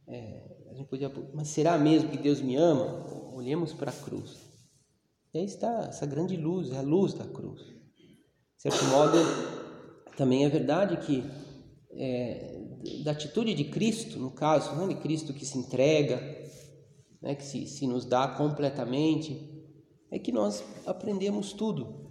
É, 0.06 0.68
a 0.70 0.74
gente 0.74 0.88
podia, 0.88 1.10
mas 1.32 1.48
será 1.48 1.78
mesmo 1.78 2.10
que 2.10 2.18
Deus 2.18 2.40
me 2.40 2.56
ama? 2.56 3.06
Olhemos 3.32 3.72
para 3.72 3.90
a 3.90 3.94
cruz. 3.94 4.38
E 5.32 5.38
aí 5.38 5.44
está 5.44 5.86
essa 5.88 6.06
grande 6.06 6.36
luz, 6.36 6.70
é 6.70 6.78
a 6.78 6.82
luz 6.82 7.14
da 7.14 7.26
cruz. 7.26 7.60
De 7.60 8.62
certo 8.70 8.84
modo, 8.84 9.18
também 10.16 10.44
é 10.44 10.48
verdade 10.48 10.96
que 11.04 11.24
é, 11.90 12.60
da 13.02 13.12
atitude 13.12 13.54
de 13.54 13.64
Cristo, 13.64 14.18
no 14.18 14.30
caso, 14.30 14.74
não 14.76 14.88
de 14.88 14.94
Cristo 14.96 15.32
que 15.32 15.44
se 15.44 15.58
entrega, 15.58 16.16
né, 17.20 17.34
que 17.34 17.44
se, 17.44 17.66
se 17.66 17.86
nos 17.86 18.04
dá 18.04 18.28
completamente, 18.28 19.50
é 20.10 20.18
que 20.18 20.30
nós 20.30 20.62
aprendemos 20.86 21.52
tudo. 21.52 22.03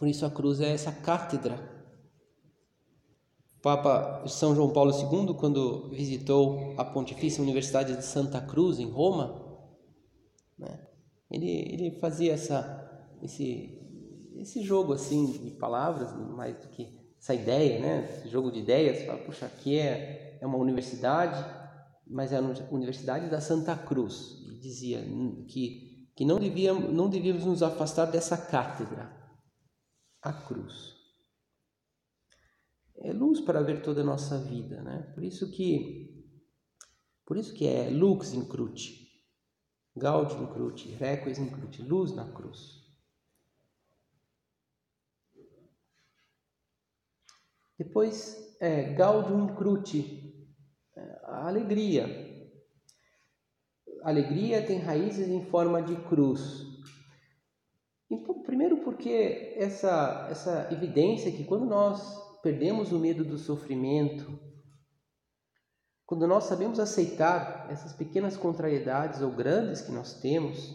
Por 0.00 0.08
isso 0.08 0.24
a 0.24 0.30
cruz 0.30 0.62
é 0.62 0.72
essa 0.72 0.90
cátedra. 0.90 1.60
O 3.58 3.60
Papa 3.60 4.26
São 4.26 4.54
João 4.54 4.72
Paulo 4.72 4.92
II, 4.92 5.34
quando 5.34 5.90
visitou 5.90 6.74
a 6.78 6.84
Pontifícia 6.86 7.42
Universidade 7.42 7.94
de 7.94 8.02
Santa 8.02 8.40
Cruz, 8.40 8.78
em 8.78 8.90
Roma, 8.90 9.68
né, 10.58 10.88
ele, 11.30 11.50
ele 11.50 11.90
fazia 12.00 12.32
essa, 12.32 13.10
esse, 13.22 13.78
esse 14.36 14.62
jogo 14.62 14.94
assim 14.94 15.32
de 15.32 15.50
palavras, 15.50 16.16
mais 16.34 16.56
do 16.56 16.68
que 16.68 16.98
essa 17.20 17.34
ideia, 17.34 17.78
né? 17.78 18.08
Esse 18.20 18.30
jogo 18.30 18.50
de 18.50 18.60
ideias, 18.60 19.04
fala, 19.04 19.18
puxa, 19.18 19.44
aqui 19.44 19.78
é, 19.78 20.38
é 20.40 20.46
uma 20.46 20.56
universidade, 20.56 21.44
mas 22.06 22.32
é 22.32 22.38
a 22.38 22.42
Universidade 22.70 23.28
da 23.28 23.42
Santa 23.42 23.76
Cruz. 23.76 24.38
E 24.48 24.58
dizia 24.60 25.04
que, 25.46 26.08
que 26.16 26.24
não, 26.24 26.38
não 26.90 27.10
devíamos 27.10 27.44
nos 27.44 27.62
afastar 27.62 28.06
dessa 28.06 28.38
cátedra, 28.38 29.19
a 30.22 30.32
cruz. 30.32 30.96
É 32.96 33.12
luz 33.12 33.40
para 33.40 33.62
ver 33.62 33.82
toda 33.82 34.02
a 34.02 34.04
nossa 34.04 34.38
vida, 34.38 34.82
né? 34.82 35.10
Por 35.14 35.24
isso 35.24 35.50
que 35.50 36.08
por 37.24 37.36
isso 37.36 37.54
que 37.54 37.66
é 37.66 37.88
lux 37.88 38.32
in 38.32 38.44
cruce, 38.48 39.08
gaudium 39.96 40.52
cruce, 40.52 40.88
requiem 40.88 41.46
in 41.46 41.82
luz 41.84 42.12
na 42.12 42.30
cruz. 42.32 42.80
Depois, 47.80 48.58
é, 48.60 48.92
Gaudium 48.92 49.54
Cruci, 49.56 50.46
é, 50.94 51.20
alegria. 51.24 52.28
Alegria 54.02 54.66
tem 54.66 54.80
raízes 54.80 55.28
em 55.28 55.46
forma 55.46 55.82
de 55.82 55.96
cruz. 56.02 56.69
Primeiro 58.60 58.84
porque 58.84 59.54
essa, 59.56 60.28
essa 60.30 60.68
evidência 60.70 61.32
que 61.32 61.44
quando 61.44 61.64
nós 61.64 61.98
perdemos 62.42 62.92
o 62.92 62.98
medo 62.98 63.24
do 63.24 63.38
sofrimento, 63.38 64.38
quando 66.04 66.26
nós 66.26 66.44
sabemos 66.44 66.78
aceitar 66.78 67.68
essas 67.70 67.94
pequenas 67.94 68.36
contrariedades 68.36 69.22
ou 69.22 69.30
grandes 69.30 69.80
que 69.80 69.90
nós 69.90 70.20
temos, 70.20 70.74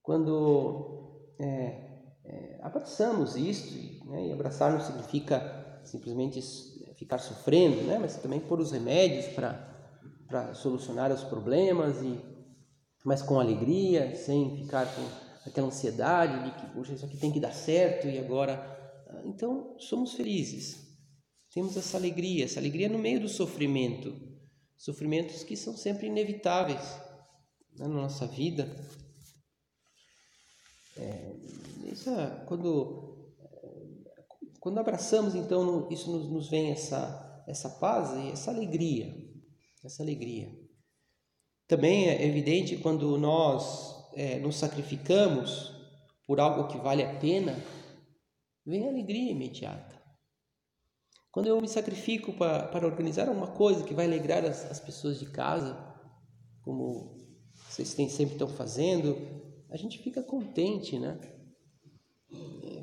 quando 0.00 1.34
é, 1.40 2.04
é, 2.24 2.60
abraçamos 2.62 3.34
isto, 3.34 4.06
né, 4.06 4.28
e 4.28 4.32
abraçar 4.32 4.70
não 4.70 4.80
significa 4.80 5.82
simplesmente 5.82 6.40
ficar 6.96 7.18
sofrendo, 7.18 7.82
né, 7.82 7.98
mas 7.98 8.14
também 8.18 8.38
pôr 8.38 8.60
os 8.60 8.70
remédios 8.70 9.26
para 9.34 10.54
solucionar 10.54 11.10
os 11.10 11.24
problemas, 11.24 12.00
e, 12.00 12.16
mas 13.04 13.22
com 13.22 13.40
alegria, 13.40 14.14
sem 14.14 14.56
ficar 14.58 14.86
com 14.86 15.31
aquela 15.46 15.66
ansiedade 15.66 16.44
de 16.44 16.60
que 16.60 16.72
Puxa, 16.72 16.92
isso 16.92 17.04
aqui 17.04 17.16
tem 17.16 17.32
que 17.32 17.40
dar 17.40 17.52
certo 17.52 18.06
e 18.06 18.18
agora. 18.18 18.54
Ah, 19.08 19.22
então, 19.24 19.76
somos 19.78 20.14
felizes. 20.14 20.80
Temos 21.52 21.76
essa 21.76 21.96
alegria, 21.96 22.44
essa 22.44 22.58
alegria 22.58 22.88
no 22.88 22.98
meio 22.98 23.20
do 23.20 23.28
sofrimento. 23.28 24.14
Sofrimentos 24.76 25.44
que 25.44 25.56
são 25.56 25.76
sempre 25.76 26.06
inevitáveis 26.06 26.82
né, 27.78 27.86
na 27.86 27.88
nossa 27.88 28.26
vida. 28.26 28.74
É, 30.96 31.32
isso, 31.92 32.10
é 32.10 32.44
quando, 32.46 33.32
quando 34.60 34.78
abraçamos, 34.78 35.34
então, 35.34 35.88
isso 35.90 36.10
nos, 36.10 36.30
nos 36.30 36.48
vem 36.48 36.70
essa, 36.70 37.44
essa 37.46 37.68
paz 37.68 38.10
e 38.16 38.30
essa 38.30 38.50
alegria. 38.50 39.14
Essa 39.84 40.02
alegria. 40.02 40.50
Também 41.68 42.08
é 42.08 42.26
evidente 42.26 42.76
quando 42.78 43.18
nós 43.18 44.01
é, 44.14 44.38
nos 44.38 44.56
sacrificamos 44.56 45.72
por 46.26 46.40
algo 46.40 46.68
que 46.68 46.78
vale 46.78 47.02
a 47.02 47.18
pena, 47.18 47.56
vem 48.64 48.86
a 48.86 48.90
alegria 48.90 49.30
imediata. 49.30 50.00
Quando 51.30 51.46
eu 51.46 51.60
me 51.60 51.68
sacrifico 51.68 52.32
para, 52.34 52.86
organizar 52.86 53.28
uma 53.28 53.48
coisa 53.48 53.84
que 53.84 53.94
vai 53.94 54.06
alegrar 54.06 54.44
as, 54.44 54.70
as 54.70 54.78
pessoas 54.78 55.18
de 55.18 55.26
casa, 55.26 55.74
como 56.62 57.16
vocês 57.68 57.94
têm, 57.94 58.08
sempre 58.08 58.34
estão 58.34 58.48
fazendo, 58.48 59.16
a 59.70 59.76
gente 59.76 59.98
fica 59.98 60.22
contente, 60.22 60.98
né? 60.98 61.18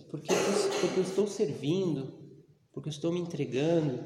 Porque, 0.09 0.27
porque 0.81 0.99
eu 0.99 1.03
estou 1.03 1.27
servindo, 1.27 2.11
porque 2.71 2.89
eu 2.89 2.91
estou 2.91 3.11
me 3.11 3.19
entregando. 3.19 4.03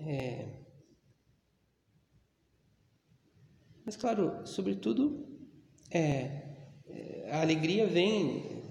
É, 0.00 0.65
Mas, 3.86 3.94
claro, 3.94 4.44
sobretudo, 4.44 5.24
é, 5.92 6.56
é, 6.88 7.30
a 7.30 7.40
alegria 7.40 7.86
vem, 7.86 8.64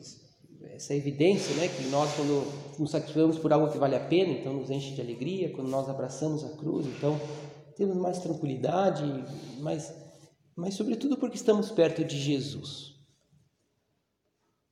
essa 0.73 0.93
evidência, 0.93 1.55
né, 1.55 1.69
que 1.69 1.87
nós, 1.87 2.13
quando 2.17 2.77
nos 2.77 2.91
sacrificamos 2.91 3.39
por 3.39 3.53
algo 3.53 3.71
que 3.71 3.77
vale 3.77 3.95
a 3.95 4.05
pena, 4.05 4.33
então 4.33 4.53
nos 4.53 4.69
enche 4.69 4.93
de 4.93 4.99
alegria, 4.99 5.53
quando 5.53 5.69
nós 5.69 5.87
abraçamos 5.87 6.43
a 6.43 6.49
cruz, 6.57 6.85
então 6.85 7.17
temos 7.77 7.95
mais 7.95 8.19
tranquilidade, 8.19 9.03
mas, 9.61 9.95
mas 10.53 10.73
sobretudo 10.73 11.15
porque 11.15 11.37
estamos 11.37 11.71
perto 11.71 12.03
de 12.03 12.19
Jesus. 12.19 12.93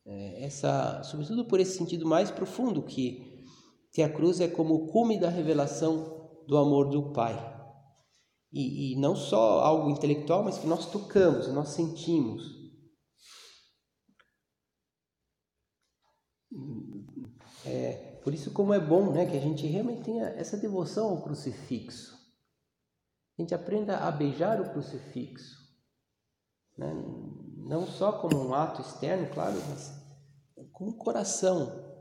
É, 0.06 0.44
essa, 0.44 1.04
sobretudo 1.04 1.46
por 1.46 1.62
esse 1.62 1.78
sentido 1.78 2.06
mais 2.06 2.30
profundo 2.30 2.84
que, 2.84 3.46
que 3.94 4.02
a 4.02 4.10
cruz 4.10 4.42
é 4.42 4.48
como 4.50 4.76
o 4.76 4.88
cume 4.88 5.18
da 5.18 5.30
revelação 5.30 6.44
do 6.46 6.58
amor 6.58 6.90
do 6.90 7.14
Pai. 7.14 7.53
E, 8.54 8.94
e 8.94 8.96
não 9.00 9.16
só 9.16 9.62
algo 9.62 9.90
intelectual, 9.90 10.44
mas 10.44 10.60
que 10.60 10.68
nós 10.68 10.86
tocamos, 10.86 11.48
nós 11.48 11.70
sentimos. 11.70 12.44
É, 17.66 18.20
por 18.24 18.32
isso 18.32 18.52
como 18.52 18.74
é 18.74 18.80
bom 18.80 19.12
né, 19.12 19.26
que 19.26 19.36
a 19.36 19.42
gente 19.42 19.66
realmente 19.66 20.04
tenha 20.04 20.26
essa 20.30 20.56
devoção 20.56 21.10
ao 21.10 21.24
crucifixo. 21.24 22.14
A 23.38 23.42
gente 23.42 23.56
aprenda 23.56 23.98
a 23.98 24.12
beijar 24.12 24.62
o 24.62 24.70
crucifixo. 24.72 25.58
Né? 26.78 26.94
Não 27.58 27.88
só 27.88 28.20
como 28.20 28.38
um 28.38 28.54
ato 28.54 28.82
externo, 28.82 29.34
claro, 29.34 29.60
mas 29.68 29.92
com 30.72 30.90
o 30.90 30.98
coração 30.98 31.93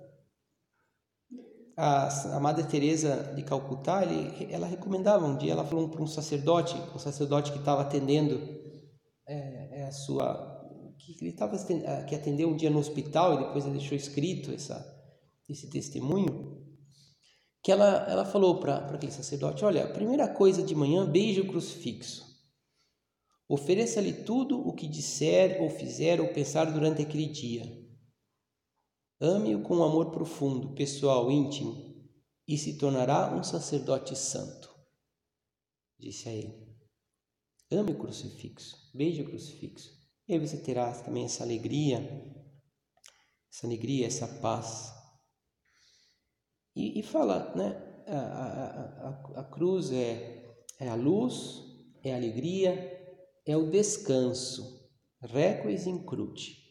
a, 1.76 2.40
Madre 2.40 2.64
Teresa 2.64 3.32
de 3.34 3.42
Calcutá, 3.42 4.02
ele, 4.02 4.52
ela 4.52 4.66
recomendava 4.66 5.26
um 5.26 5.36
dia, 5.36 5.52
ela 5.52 5.64
falou 5.64 5.88
para 5.88 6.02
um 6.02 6.06
sacerdote, 6.06 6.74
um 6.94 6.98
sacerdote 6.98 7.52
que 7.52 7.58
estava 7.58 7.82
atendendo 7.82 8.40
é, 9.26 9.80
é, 9.80 9.84
a 9.84 9.92
sua 9.92 10.50
que 10.98 11.16
ele 11.20 11.30
estava 11.30 11.58
que 12.04 12.14
atendeu 12.14 12.48
um 12.48 12.56
dia 12.56 12.70
no 12.70 12.78
hospital 12.78 13.34
e 13.34 13.44
depois 13.44 13.64
ele 13.64 13.78
deixou 13.78 13.96
escrito 13.96 14.52
essa 14.52 14.86
esse 15.48 15.68
testemunho 15.68 16.62
que 17.62 17.72
ela 17.72 18.06
ela 18.08 18.24
falou 18.24 18.60
para 18.60 18.76
aquele 18.76 19.10
sacerdote, 19.10 19.64
olha, 19.64 19.88
primeira 19.88 20.28
coisa 20.28 20.62
de 20.62 20.74
manhã, 20.74 21.04
beije 21.04 21.40
o 21.40 21.48
crucifixo. 21.48 22.30
Ofereça-lhe 23.48 24.12
tudo 24.12 24.60
o 24.60 24.72
que 24.72 24.86
disser 24.86 25.60
ou 25.60 25.68
fizer 25.68 26.20
ou 26.20 26.28
pensar 26.28 26.66
durante 26.66 27.02
aquele 27.02 27.26
dia 27.26 27.81
Ame-o 29.24 29.62
com 29.62 29.76
um 29.76 29.84
amor 29.84 30.10
profundo, 30.10 30.74
pessoal, 30.74 31.30
íntimo, 31.30 31.94
e 32.48 32.58
se 32.58 32.76
tornará 32.76 33.32
um 33.32 33.44
sacerdote 33.44 34.16
santo. 34.16 34.68
Disse 35.96 36.28
a 36.28 36.32
ele. 36.32 36.76
Ame 37.70 37.92
o 37.92 37.98
crucifixo, 38.00 38.90
beije 38.92 39.22
o 39.22 39.26
crucifixo. 39.26 39.92
E 40.26 40.32
aí 40.32 40.40
você 40.40 40.56
terá 40.56 40.92
também 41.04 41.24
essa 41.24 41.44
alegria, 41.44 42.00
essa 43.48 43.64
alegria, 43.64 44.08
essa 44.08 44.26
paz. 44.26 44.92
E, 46.74 46.98
e 46.98 47.02
fala, 47.04 47.54
né? 47.54 48.02
A, 48.08 48.18
a, 48.18 49.38
a, 49.38 49.40
a 49.42 49.44
cruz 49.44 49.92
é, 49.92 50.66
é 50.80 50.88
a 50.88 50.96
luz, 50.96 51.62
é 52.02 52.12
a 52.12 52.16
alegria, 52.16 53.16
é 53.46 53.56
o 53.56 53.70
descanso. 53.70 54.82
Requies 55.20 55.86
in 55.86 56.04
cruce. 56.04 56.61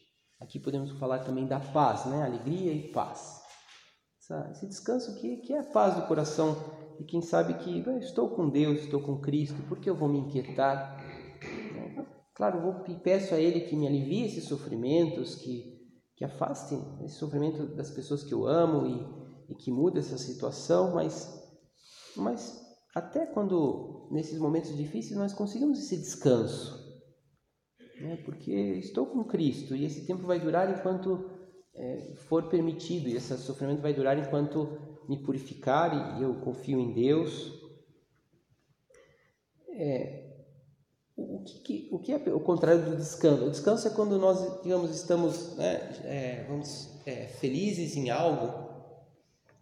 Aqui 0.42 0.58
podemos 0.58 0.90
falar 0.98 1.20
também 1.20 1.46
da 1.46 1.60
paz, 1.60 2.04
né? 2.06 2.24
Alegria 2.24 2.72
e 2.72 2.90
paz. 2.90 3.40
esse 4.50 4.66
descanso 4.66 5.14
que, 5.20 5.36
que 5.36 5.52
é 5.52 5.60
a 5.60 5.64
paz 5.64 5.94
do 5.94 6.02
coração 6.02 6.56
e 6.98 7.04
quem 7.04 7.22
sabe 7.22 7.54
que 7.54 7.78
estou 8.00 8.28
com 8.30 8.50
Deus, 8.50 8.80
estou 8.80 9.00
com 9.00 9.20
Cristo, 9.20 9.62
por 9.68 9.78
que 9.78 9.88
eu 9.88 9.94
vou 9.94 10.08
me 10.08 10.18
inquietar? 10.18 11.00
Claro, 12.34 12.60
vou 12.60 12.98
peço 12.98 13.34
a 13.36 13.38
Ele 13.38 13.60
que 13.60 13.76
me 13.76 13.86
alivie 13.86 14.24
esses 14.24 14.44
sofrimentos, 14.44 15.36
que, 15.36 15.80
que 16.16 16.24
afaste 16.24 16.74
esse 17.04 17.14
sofrimento 17.14 17.76
das 17.76 17.92
pessoas 17.92 18.24
que 18.24 18.34
eu 18.34 18.44
amo 18.44 18.84
e, 19.48 19.52
e 19.52 19.54
que 19.54 19.70
mude 19.70 20.00
essa 20.00 20.18
situação, 20.18 20.94
mas, 20.94 21.40
mas 22.16 22.60
até 22.96 23.26
quando 23.26 24.08
nesses 24.10 24.40
momentos 24.40 24.76
difíceis 24.76 25.16
nós 25.16 25.32
conseguimos 25.32 25.78
esse 25.78 25.96
descanso, 25.96 26.81
né? 28.02 28.18
porque 28.24 28.52
estou 28.52 29.06
com 29.06 29.24
Cristo 29.24 29.74
e 29.74 29.84
esse 29.84 30.04
tempo 30.06 30.26
vai 30.26 30.38
durar 30.38 30.70
enquanto 30.70 31.30
é, 31.74 32.12
for 32.28 32.48
permitido, 32.48 33.08
e 33.08 33.16
esse 33.16 33.36
sofrimento 33.38 33.80
vai 33.80 33.94
durar 33.94 34.18
enquanto 34.18 34.78
me 35.08 35.16
purificar 35.22 36.18
e 36.18 36.22
eu 36.22 36.34
confio 36.36 36.78
em 36.78 36.92
Deus. 36.92 37.60
É, 39.70 40.22
o, 41.16 41.42
que, 41.44 41.88
o 41.90 41.98
que 41.98 42.12
é 42.12 42.16
o 42.16 42.40
contrário 42.40 42.84
do 42.84 42.96
descanso? 42.96 43.46
O 43.46 43.50
descanso 43.50 43.88
é 43.88 43.90
quando 43.90 44.18
nós, 44.18 44.62
digamos, 44.62 44.90
estamos 44.94 45.56
né, 45.56 45.74
é, 46.04 46.44
vamos, 46.48 47.00
é, 47.06 47.26
felizes 47.26 47.96
em 47.96 48.10
algo, 48.10 48.70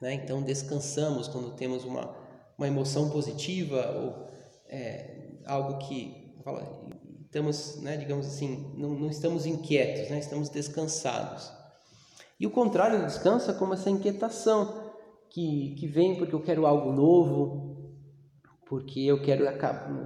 né? 0.00 0.14
então 0.14 0.42
descansamos 0.42 1.28
quando 1.28 1.54
temos 1.54 1.84
uma, 1.84 2.14
uma 2.58 2.66
emoção 2.66 3.10
positiva 3.10 3.90
ou 3.96 4.28
é, 4.68 5.38
algo 5.46 5.78
que 5.78 6.34
fala, 6.42 6.62
estamos, 7.30 7.80
né, 7.80 7.96
digamos 7.96 8.26
assim, 8.26 8.74
não, 8.76 8.90
não 8.90 9.08
estamos 9.08 9.46
inquietos, 9.46 10.10
né, 10.10 10.18
estamos 10.18 10.48
descansados. 10.48 11.48
E 12.40 12.46
o 12.46 12.50
contrário 12.50 12.98
do 12.98 13.06
descanso 13.06 13.48
é 13.52 13.54
como 13.54 13.72
essa 13.72 13.88
inquietação 13.88 14.90
que, 15.30 15.76
que 15.78 15.86
vem 15.86 16.16
porque 16.16 16.34
eu 16.34 16.42
quero 16.42 16.66
algo 16.66 16.92
novo, 16.92 17.94
porque 18.66 19.02
eu 19.02 19.22
quero 19.22 19.44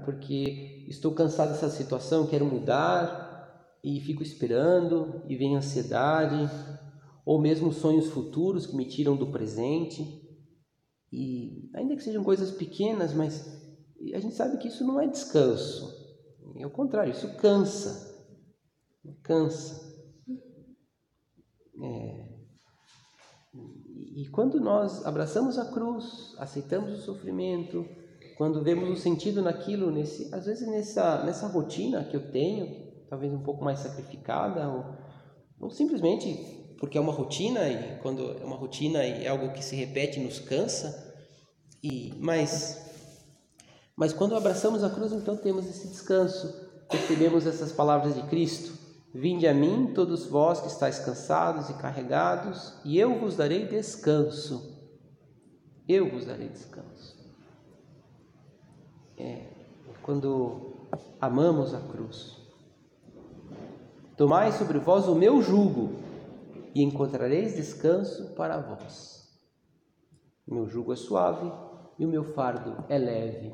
porque 0.04 0.84
estou 0.86 1.12
cansado 1.12 1.52
dessa 1.52 1.70
situação, 1.70 2.26
quero 2.26 2.44
mudar 2.44 3.74
e 3.82 4.00
fico 4.00 4.22
esperando 4.22 5.22
e 5.26 5.34
vem 5.34 5.56
ansiedade 5.56 6.50
ou 7.24 7.40
mesmo 7.40 7.72
sonhos 7.72 8.08
futuros 8.08 8.66
que 8.66 8.76
me 8.76 8.84
tiram 8.84 9.16
do 9.16 9.28
presente. 9.28 10.22
E 11.10 11.70
ainda 11.74 11.96
que 11.96 12.02
sejam 12.02 12.22
coisas 12.22 12.50
pequenas, 12.50 13.14
mas 13.14 13.62
a 14.12 14.18
gente 14.18 14.34
sabe 14.34 14.58
que 14.58 14.68
isso 14.68 14.84
não 14.84 15.00
é 15.00 15.06
descanso. 15.06 16.03
É 16.56 16.66
o 16.66 16.70
contrário, 16.70 17.12
isso 17.12 17.36
cansa. 17.36 18.14
Cansa. 19.22 19.94
É. 21.82 22.34
E 24.16 24.28
quando 24.28 24.60
nós 24.60 25.04
abraçamos 25.04 25.58
a 25.58 25.72
cruz, 25.72 26.34
aceitamos 26.38 26.92
o 26.92 27.02
sofrimento, 27.02 27.84
quando 28.36 28.62
vemos 28.62 28.90
o 28.90 28.96
sentido 28.96 29.42
naquilo, 29.42 29.90
nesse, 29.90 30.32
às 30.34 30.46
vezes 30.46 30.68
nessa, 30.68 31.24
nessa 31.24 31.46
rotina 31.48 32.04
que 32.04 32.16
eu 32.16 32.30
tenho, 32.30 33.06
talvez 33.08 33.32
um 33.32 33.42
pouco 33.42 33.64
mais 33.64 33.80
sacrificada, 33.80 34.68
ou, 34.68 34.84
ou 35.60 35.70
simplesmente 35.70 36.54
porque 36.78 36.98
é 36.98 37.00
uma 37.00 37.12
rotina 37.12 37.68
e 37.68 37.98
quando 38.00 38.38
é 38.38 38.44
uma 38.44 38.56
rotina 38.56 39.04
e 39.04 39.24
é 39.24 39.28
algo 39.28 39.52
que 39.52 39.64
se 39.64 39.74
repete 39.76 40.20
nos 40.20 40.38
cansa. 40.38 41.12
E 41.82 42.12
mas 42.18 42.93
mas 43.96 44.12
quando 44.12 44.36
abraçamos 44.36 44.82
a 44.82 44.90
cruz, 44.90 45.12
então 45.12 45.36
temos 45.36 45.66
esse 45.66 45.88
descanso, 45.88 46.52
recebemos 46.90 47.46
essas 47.46 47.72
palavras 47.72 48.14
de 48.14 48.22
Cristo: 48.24 48.72
Vinde 49.14 49.46
a 49.46 49.54
mim, 49.54 49.92
todos 49.94 50.26
vós 50.26 50.60
que 50.60 50.66
estáis 50.66 50.98
cansados 50.98 51.70
e 51.70 51.74
carregados, 51.74 52.74
e 52.84 52.98
eu 52.98 53.18
vos 53.20 53.36
darei 53.36 53.66
descanso. 53.66 54.74
Eu 55.86 56.10
vos 56.10 56.24
darei 56.24 56.48
descanso. 56.48 57.14
É, 59.16 59.46
quando 60.02 60.88
amamos 61.20 61.74
a 61.74 61.80
cruz. 61.80 62.36
Tomai 64.16 64.52
sobre 64.52 64.78
vós 64.78 65.06
o 65.08 65.14
meu 65.14 65.40
jugo 65.42 65.92
e 66.74 66.82
encontrareis 66.82 67.56
descanso 67.56 68.34
para 68.34 68.58
vós. 68.58 69.28
O 70.46 70.54
meu 70.54 70.68
jugo 70.68 70.92
é 70.92 70.96
suave 70.96 71.50
e 71.98 72.04
o 72.04 72.08
meu 72.08 72.24
fardo 72.24 72.84
é 72.88 72.98
leve. 72.98 73.52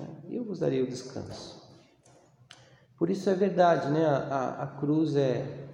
É, 0.00 0.36
eu 0.36 0.44
vos 0.44 0.58
darei 0.58 0.82
o 0.82 0.86
descanso. 0.86 1.60
Por 2.96 3.10
isso 3.10 3.28
é 3.28 3.34
verdade, 3.34 3.90
né? 3.90 4.04
A, 4.06 4.62
a, 4.62 4.66
cruz 4.66 5.16
é, 5.16 5.68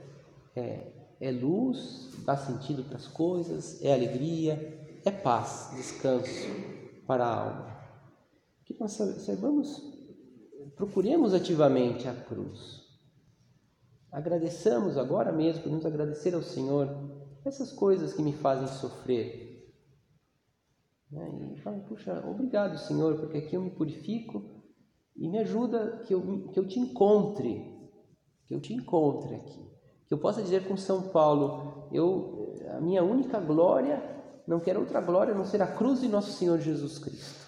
é, 0.55 0.93
é 1.21 1.31
luz, 1.31 2.11
dá 2.25 2.37
sentido 2.37 2.85
para 2.85 2.97
as 2.97 3.07
coisas, 3.07 3.83
é 3.83 3.93
alegria, 3.93 5.01
é 5.05 5.11
paz, 5.11 5.71
descanso 5.75 6.49
para 7.07 7.25
a 7.25 7.41
alma. 7.41 7.77
Que 8.65 8.77
nós 8.79 8.93
saibamos, 8.93 9.83
procuremos 10.77 11.35
ativamente 11.35 12.09
a 12.09 12.15
cruz. 12.15 12.85
Agradeçamos 14.11 14.97
agora 14.97 15.31
mesmo, 15.31 15.63
podemos 15.63 15.85
agradecer 15.85 16.35
ao 16.35 16.43
Senhor 16.43 16.89
essas 17.45 17.73
coisas 17.73 18.13
que 18.13 18.23
me 18.23 18.33
fazem 18.33 18.67
sofrer. 18.67 19.46
Né? 21.11 21.53
E 21.55 21.61
fala, 21.61 21.79
puxa, 21.81 22.25
obrigado, 22.27 22.79
Senhor, 22.79 23.17
porque 23.19 23.39
aqui 23.39 23.57
eu 23.57 23.63
me 23.63 23.71
purifico 23.71 24.65
e 25.17 25.29
me 25.29 25.39
ajuda 25.39 26.03
que 26.07 26.15
eu, 26.15 26.49
que 26.49 26.59
eu 26.59 26.67
te 26.67 26.79
encontre, 26.79 27.65
que 28.47 28.55
eu 28.55 28.61
te 28.61 28.75
encontre 28.75 29.35
aqui. 29.35 29.67
Que 30.07 30.15
eu 30.15 30.19
possa 30.19 30.43
dizer 30.43 30.67
com 30.69 30.77
São 30.77 31.09
Paulo, 31.09 31.89
eu, 31.93 32.55
a 32.71 32.81
minha 32.81 33.03
única 33.03 33.41
glória, 33.41 34.03
não 34.47 34.61
quero 34.61 34.81
outra 34.81 35.01
glória 35.01 35.35
a 35.35 35.37
não 35.37 35.45
ser 35.45 35.63
a 35.63 35.67
cruz 35.67 36.01
de 36.01 36.09
nosso 36.09 36.33
Senhor 36.33 36.61
Jesus 36.61 36.99
Cristo. 36.99 37.47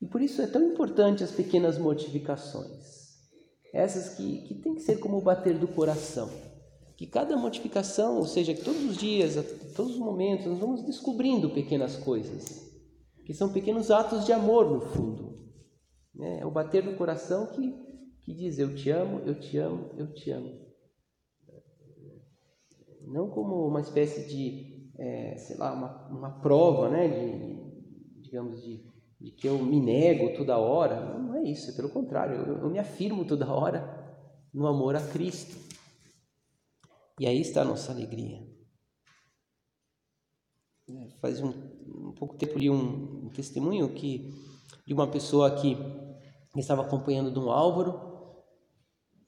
E 0.00 0.06
por 0.06 0.20
isso 0.20 0.42
é 0.42 0.46
tão 0.46 0.62
importante 0.62 1.22
as 1.22 1.30
pequenas 1.30 1.78
mortificações 1.78 2.96
essas 3.76 4.16
que, 4.16 4.42
que 4.42 4.54
tem 4.54 4.74
que 4.74 4.80
ser 4.80 4.98
como 4.98 5.18
o 5.18 5.22
bater 5.22 5.58
do 5.58 5.68
coração. 5.68 6.30
Que 6.96 7.06
cada 7.06 7.36
modificação, 7.36 8.16
ou 8.16 8.24
seja, 8.24 8.54
que 8.54 8.64
todos 8.64 8.82
os 8.84 8.96
dias, 8.96 9.36
a 9.36 9.42
todos 9.74 9.92
os 9.92 9.98
momentos, 9.98 10.46
nós 10.46 10.58
vamos 10.58 10.82
descobrindo 10.82 11.50
pequenas 11.50 11.96
coisas, 11.96 12.72
que 13.24 13.34
são 13.34 13.52
pequenos 13.52 13.90
atos 13.90 14.24
de 14.24 14.32
amor 14.32 14.70
no 14.70 14.80
fundo. 14.80 15.38
Né? 16.14 16.40
É 16.40 16.46
o 16.46 16.50
bater 16.50 16.82
do 16.82 16.96
coração 16.96 17.48
que, 17.48 17.74
que 18.22 18.32
diz: 18.32 18.58
Eu 18.58 18.74
te 18.74 18.88
amo, 18.90 19.20
eu 19.26 19.38
te 19.38 19.58
amo, 19.58 19.90
eu 19.98 20.12
te 20.14 20.30
amo. 20.30 20.66
Não 23.06 23.28
como 23.30 23.66
uma 23.68 23.80
espécie 23.80 24.26
de, 24.28 24.90
é, 24.98 25.36
sei 25.36 25.56
lá, 25.56 25.72
uma, 25.72 26.08
uma 26.08 26.40
prova, 26.40 26.88
né? 26.88 27.08
de, 27.08 28.22
digamos, 28.22 28.62
de 28.62 28.96
de 29.20 29.30
que 29.30 29.48
eu 29.48 29.58
me 29.58 29.80
nego 29.80 30.36
toda 30.36 30.58
hora. 30.58 31.18
Não 31.18 31.34
é 31.36 31.42
isso, 31.42 31.70
é 31.70 31.74
pelo 31.74 31.88
contrário, 31.88 32.36
eu, 32.36 32.58
eu 32.58 32.70
me 32.70 32.78
afirmo 32.78 33.24
toda 33.24 33.52
hora 33.52 34.04
no 34.52 34.66
amor 34.66 34.94
a 34.94 35.00
Cristo. 35.00 35.65
E 37.18 37.26
aí 37.26 37.40
está 37.40 37.62
a 37.62 37.64
nossa 37.64 37.92
alegria. 37.92 38.46
É, 40.88 41.10
faz 41.20 41.40
um, 41.40 41.48
um 41.48 42.12
pouco 42.12 42.36
tempo 42.36 42.58
li 42.58 42.70
um, 42.70 43.26
um, 43.26 43.30
testemunho 43.30 43.92
que 43.92 44.30
de 44.86 44.94
uma 44.94 45.08
pessoa 45.08 45.50
que 45.50 45.76
estava 46.56 46.82
acompanhando 46.82 47.30
Dom 47.30 47.50
Álvaro 47.50 48.44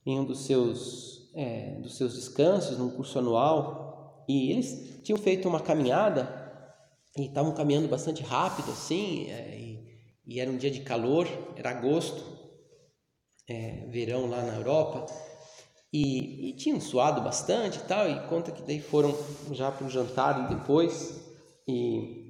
em 0.07 0.21
um 0.21 0.25
dos 0.25 0.41
seus 0.41 1.33
é, 1.35 1.81
dos 1.81 1.97
seus 1.97 2.15
descansos 2.15 2.79
num 2.79 2.91
curso 2.91 3.19
anual 3.19 4.25
e 4.29 4.53
eles 4.53 5.01
tinham 5.03 5.19
feito 5.19 5.49
uma 5.49 5.61
caminhada 5.61 6.29
e 7.17 7.27
estavam 7.27 7.53
caminhando 7.53 7.89
bastante 7.89 8.23
rápido 8.23 8.71
assim 8.71 9.27
é, 9.27 9.59
e 9.59 9.89
e 10.29 10.41
era 10.41 10.51
um 10.51 10.59
dia 10.59 10.71
de 10.71 10.81
calor, 10.81 11.27
era 11.57 11.71
agosto, 11.71 12.23
é, 13.49 13.87
verão 13.87 14.29
lá 14.29 14.43
na 14.43 14.57
Europa, 14.57 15.07
e, 15.93 16.51
e 16.51 16.57
tinham 16.57 16.81
suado 16.81 17.21
bastante 17.21 17.79
e 17.79 17.83
tal, 17.83 18.09
e 18.09 18.29
conta 18.29 18.53
que 18.53 18.63
daí 18.63 18.81
foram 18.81 19.15
já 19.53 19.71
para 19.71 19.87
o 19.87 19.91
jantar 19.91 20.49
depois, 20.49 21.25
e 21.67 22.29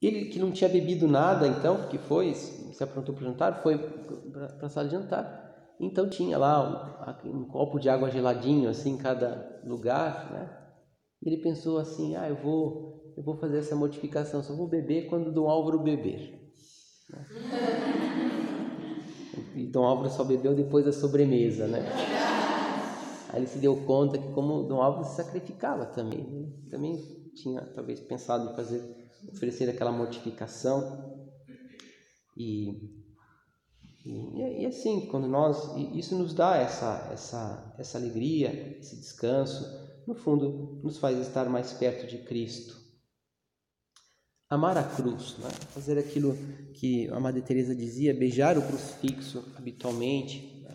ele 0.00 0.26
que 0.26 0.38
não 0.38 0.50
tinha 0.50 0.68
bebido 0.68 1.08
nada 1.08 1.46
então, 1.46 1.88
que 1.88 1.98
foi, 1.98 2.34
se 2.34 2.82
aprontou 2.82 3.14
para 3.14 3.22
o 3.22 3.26
jantar, 3.26 3.62
foi 3.62 3.78
para 3.78 4.66
a 4.66 4.68
sala 4.68 4.88
de 4.88 4.94
jantar, 4.94 5.74
então 5.80 6.08
tinha 6.08 6.36
lá 6.36 7.16
um, 7.24 7.40
um, 7.40 7.44
copo 7.46 7.78
de 7.78 7.88
água 7.88 8.10
geladinho 8.10 8.68
assim 8.68 8.92
em 8.92 8.98
cada 8.98 9.60
lugar, 9.64 10.30
né? 10.32 10.58
E 11.22 11.28
ele 11.28 11.42
pensou 11.42 11.78
assim, 11.78 12.16
ah, 12.16 12.28
eu 12.28 12.36
vou, 12.36 13.14
eu 13.16 13.22
vou 13.22 13.36
fazer 13.36 13.58
essa 13.58 13.76
modificação, 13.76 14.42
só 14.42 14.54
vou 14.54 14.68
beber 14.68 15.08
quando 15.08 15.32
Dom 15.32 15.48
Álvaro 15.48 15.78
beber. 15.78 16.40
E 19.54 19.66
Dom 19.66 19.84
Álvaro 19.84 20.08
só 20.08 20.24
bebeu 20.24 20.54
depois 20.54 20.84
da 20.84 20.92
sobremesa, 20.92 21.66
né? 21.66 21.80
Aí 23.32 23.40
ele 23.40 23.46
se 23.46 23.58
deu 23.58 23.76
conta 23.84 24.18
que 24.18 24.32
como 24.32 24.64
Dom 24.64 24.80
Álvaro 24.80 25.04
se 25.04 25.16
sacrificava 25.16 25.86
também, 25.86 26.22
né? 26.22 26.52
também 26.70 26.96
tinha 27.34 27.62
talvez 27.74 27.98
pensado 27.98 28.50
em 28.50 28.54
fazer, 28.54 28.82
oferecer 29.32 29.68
aquela 29.70 29.90
mortificação 29.90 31.26
e 32.36 33.00
e, 34.04 34.62
e 34.62 34.66
assim, 34.66 35.06
quando 35.06 35.28
nós 35.28 35.76
isso 35.94 36.16
nos 36.16 36.34
dá 36.34 36.56
essa 36.56 37.08
essa 37.12 37.74
essa 37.78 37.98
alegria, 37.98 38.76
esse 38.78 38.96
descanso, 38.96 39.64
no 40.06 40.14
fundo 40.14 40.80
nos 40.82 40.98
faz 40.98 41.18
estar 41.18 41.48
mais 41.48 41.72
perto 41.72 42.06
de 42.06 42.18
Cristo 42.18 42.82
amar 44.52 44.76
a 44.76 44.84
cruz, 44.84 45.38
né? 45.38 45.48
fazer 45.70 45.98
aquilo 45.98 46.36
que 46.74 47.08
a 47.08 47.18
Madre 47.18 47.40
Teresa 47.40 47.74
dizia, 47.74 48.12
beijar 48.12 48.58
o 48.58 48.62
crucifixo 48.62 49.42
habitualmente, 49.56 50.62
né? 50.62 50.74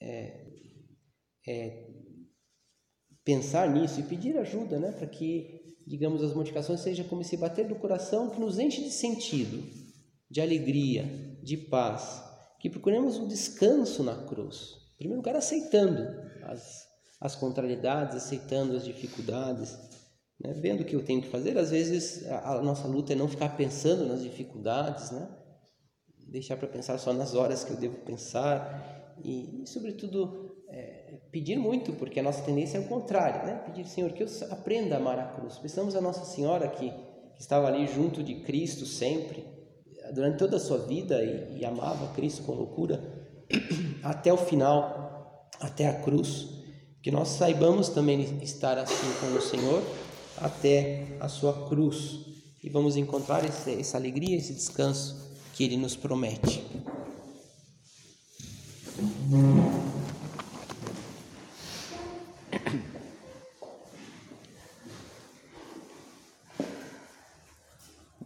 é, 0.00 0.51
é, 1.46 1.86
pensar 3.24 3.70
nisso 3.70 4.00
e 4.00 4.04
pedir 4.04 4.36
ajuda, 4.38 4.78
né? 4.78 4.92
para 4.92 5.06
que, 5.06 5.76
digamos, 5.86 6.22
as 6.22 6.34
modificações 6.34 6.80
sejam 6.80 7.06
como 7.06 7.22
esse 7.22 7.36
bater 7.36 7.66
do 7.66 7.76
coração 7.76 8.30
que 8.30 8.40
nos 8.40 8.58
enche 8.58 8.82
de 8.82 8.90
sentido, 8.90 9.62
de 10.30 10.40
alegria, 10.40 11.04
de 11.42 11.56
paz, 11.56 12.22
que 12.60 12.70
procuremos 12.70 13.18
um 13.18 13.26
descanso 13.26 14.02
na 14.02 14.24
cruz. 14.26 14.76
Em 14.94 14.98
primeiro 14.98 15.20
lugar, 15.20 15.36
aceitando 15.36 16.02
as, 16.44 16.86
as 17.20 17.34
contrariedades, 17.34 18.16
aceitando 18.16 18.76
as 18.76 18.84
dificuldades, 18.84 19.76
né? 20.42 20.52
Vendo 20.54 20.80
o 20.80 20.84
que 20.84 20.96
eu 20.96 21.04
tenho 21.04 21.22
que 21.22 21.28
fazer, 21.28 21.56
às 21.56 21.70
vezes 21.70 22.26
a, 22.26 22.56
a 22.56 22.62
nossa 22.62 22.88
luta 22.88 23.12
é 23.12 23.16
não 23.16 23.28
ficar 23.28 23.56
pensando 23.56 24.06
nas 24.06 24.22
dificuldades, 24.22 25.10
né? 25.10 25.28
deixar 26.28 26.56
para 26.56 26.68
pensar 26.68 26.98
só 26.98 27.12
nas 27.12 27.34
horas 27.34 27.62
que 27.62 27.72
eu 27.72 27.76
devo 27.76 27.98
pensar 27.98 29.14
e, 29.22 29.62
e 29.62 29.66
sobretudo, 29.66 30.41
é, 30.72 31.18
pedir 31.30 31.56
muito, 31.56 31.92
porque 31.92 32.18
a 32.18 32.22
nossa 32.22 32.42
tendência 32.42 32.78
é 32.78 32.80
o 32.80 32.88
contrário, 32.88 33.46
né? 33.46 33.62
Pedir, 33.66 33.86
Senhor, 33.86 34.10
que 34.12 34.22
eu 34.22 34.28
aprenda 34.50 34.94
a 34.94 34.98
amar 34.98 35.18
a 35.18 35.24
cruz. 35.24 35.58
Pensamos 35.58 35.94
a 35.94 36.00
Nossa 36.00 36.24
Senhora 36.24 36.66
que, 36.68 36.90
que 36.90 37.40
estava 37.40 37.68
ali 37.68 37.86
junto 37.86 38.22
de 38.22 38.36
Cristo 38.36 38.86
sempre, 38.86 39.44
durante 40.14 40.38
toda 40.38 40.56
a 40.56 40.60
sua 40.60 40.78
vida 40.78 41.22
e, 41.22 41.60
e 41.60 41.64
amava 41.64 42.12
Cristo 42.14 42.42
com 42.42 42.52
loucura, 42.52 43.00
até 44.02 44.32
o 44.32 44.36
final, 44.36 45.48
até 45.60 45.88
a 45.88 46.00
cruz. 46.00 46.48
Que 47.02 47.10
nós 47.10 47.28
saibamos 47.28 47.88
também 47.88 48.20
estar 48.42 48.78
assim 48.78 49.12
com 49.20 49.36
o 49.36 49.42
Senhor 49.42 49.82
até 50.38 51.16
a 51.20 51.28
sua 51.28 51.68
cruz 51.68 52.20
e 52.62 52.70
vamos 52.70 52.96
encontrar 52.96 53.44
esse, 53.44 53.72
essa 53.72 53.96
alegria, 53.96 54.36
esse 54.36 54.54
descanso 54.54 55.32
que 55.52 55.64
Ele 55.64 55.76
nos 55.76 55.96
promete. 55.96 56.64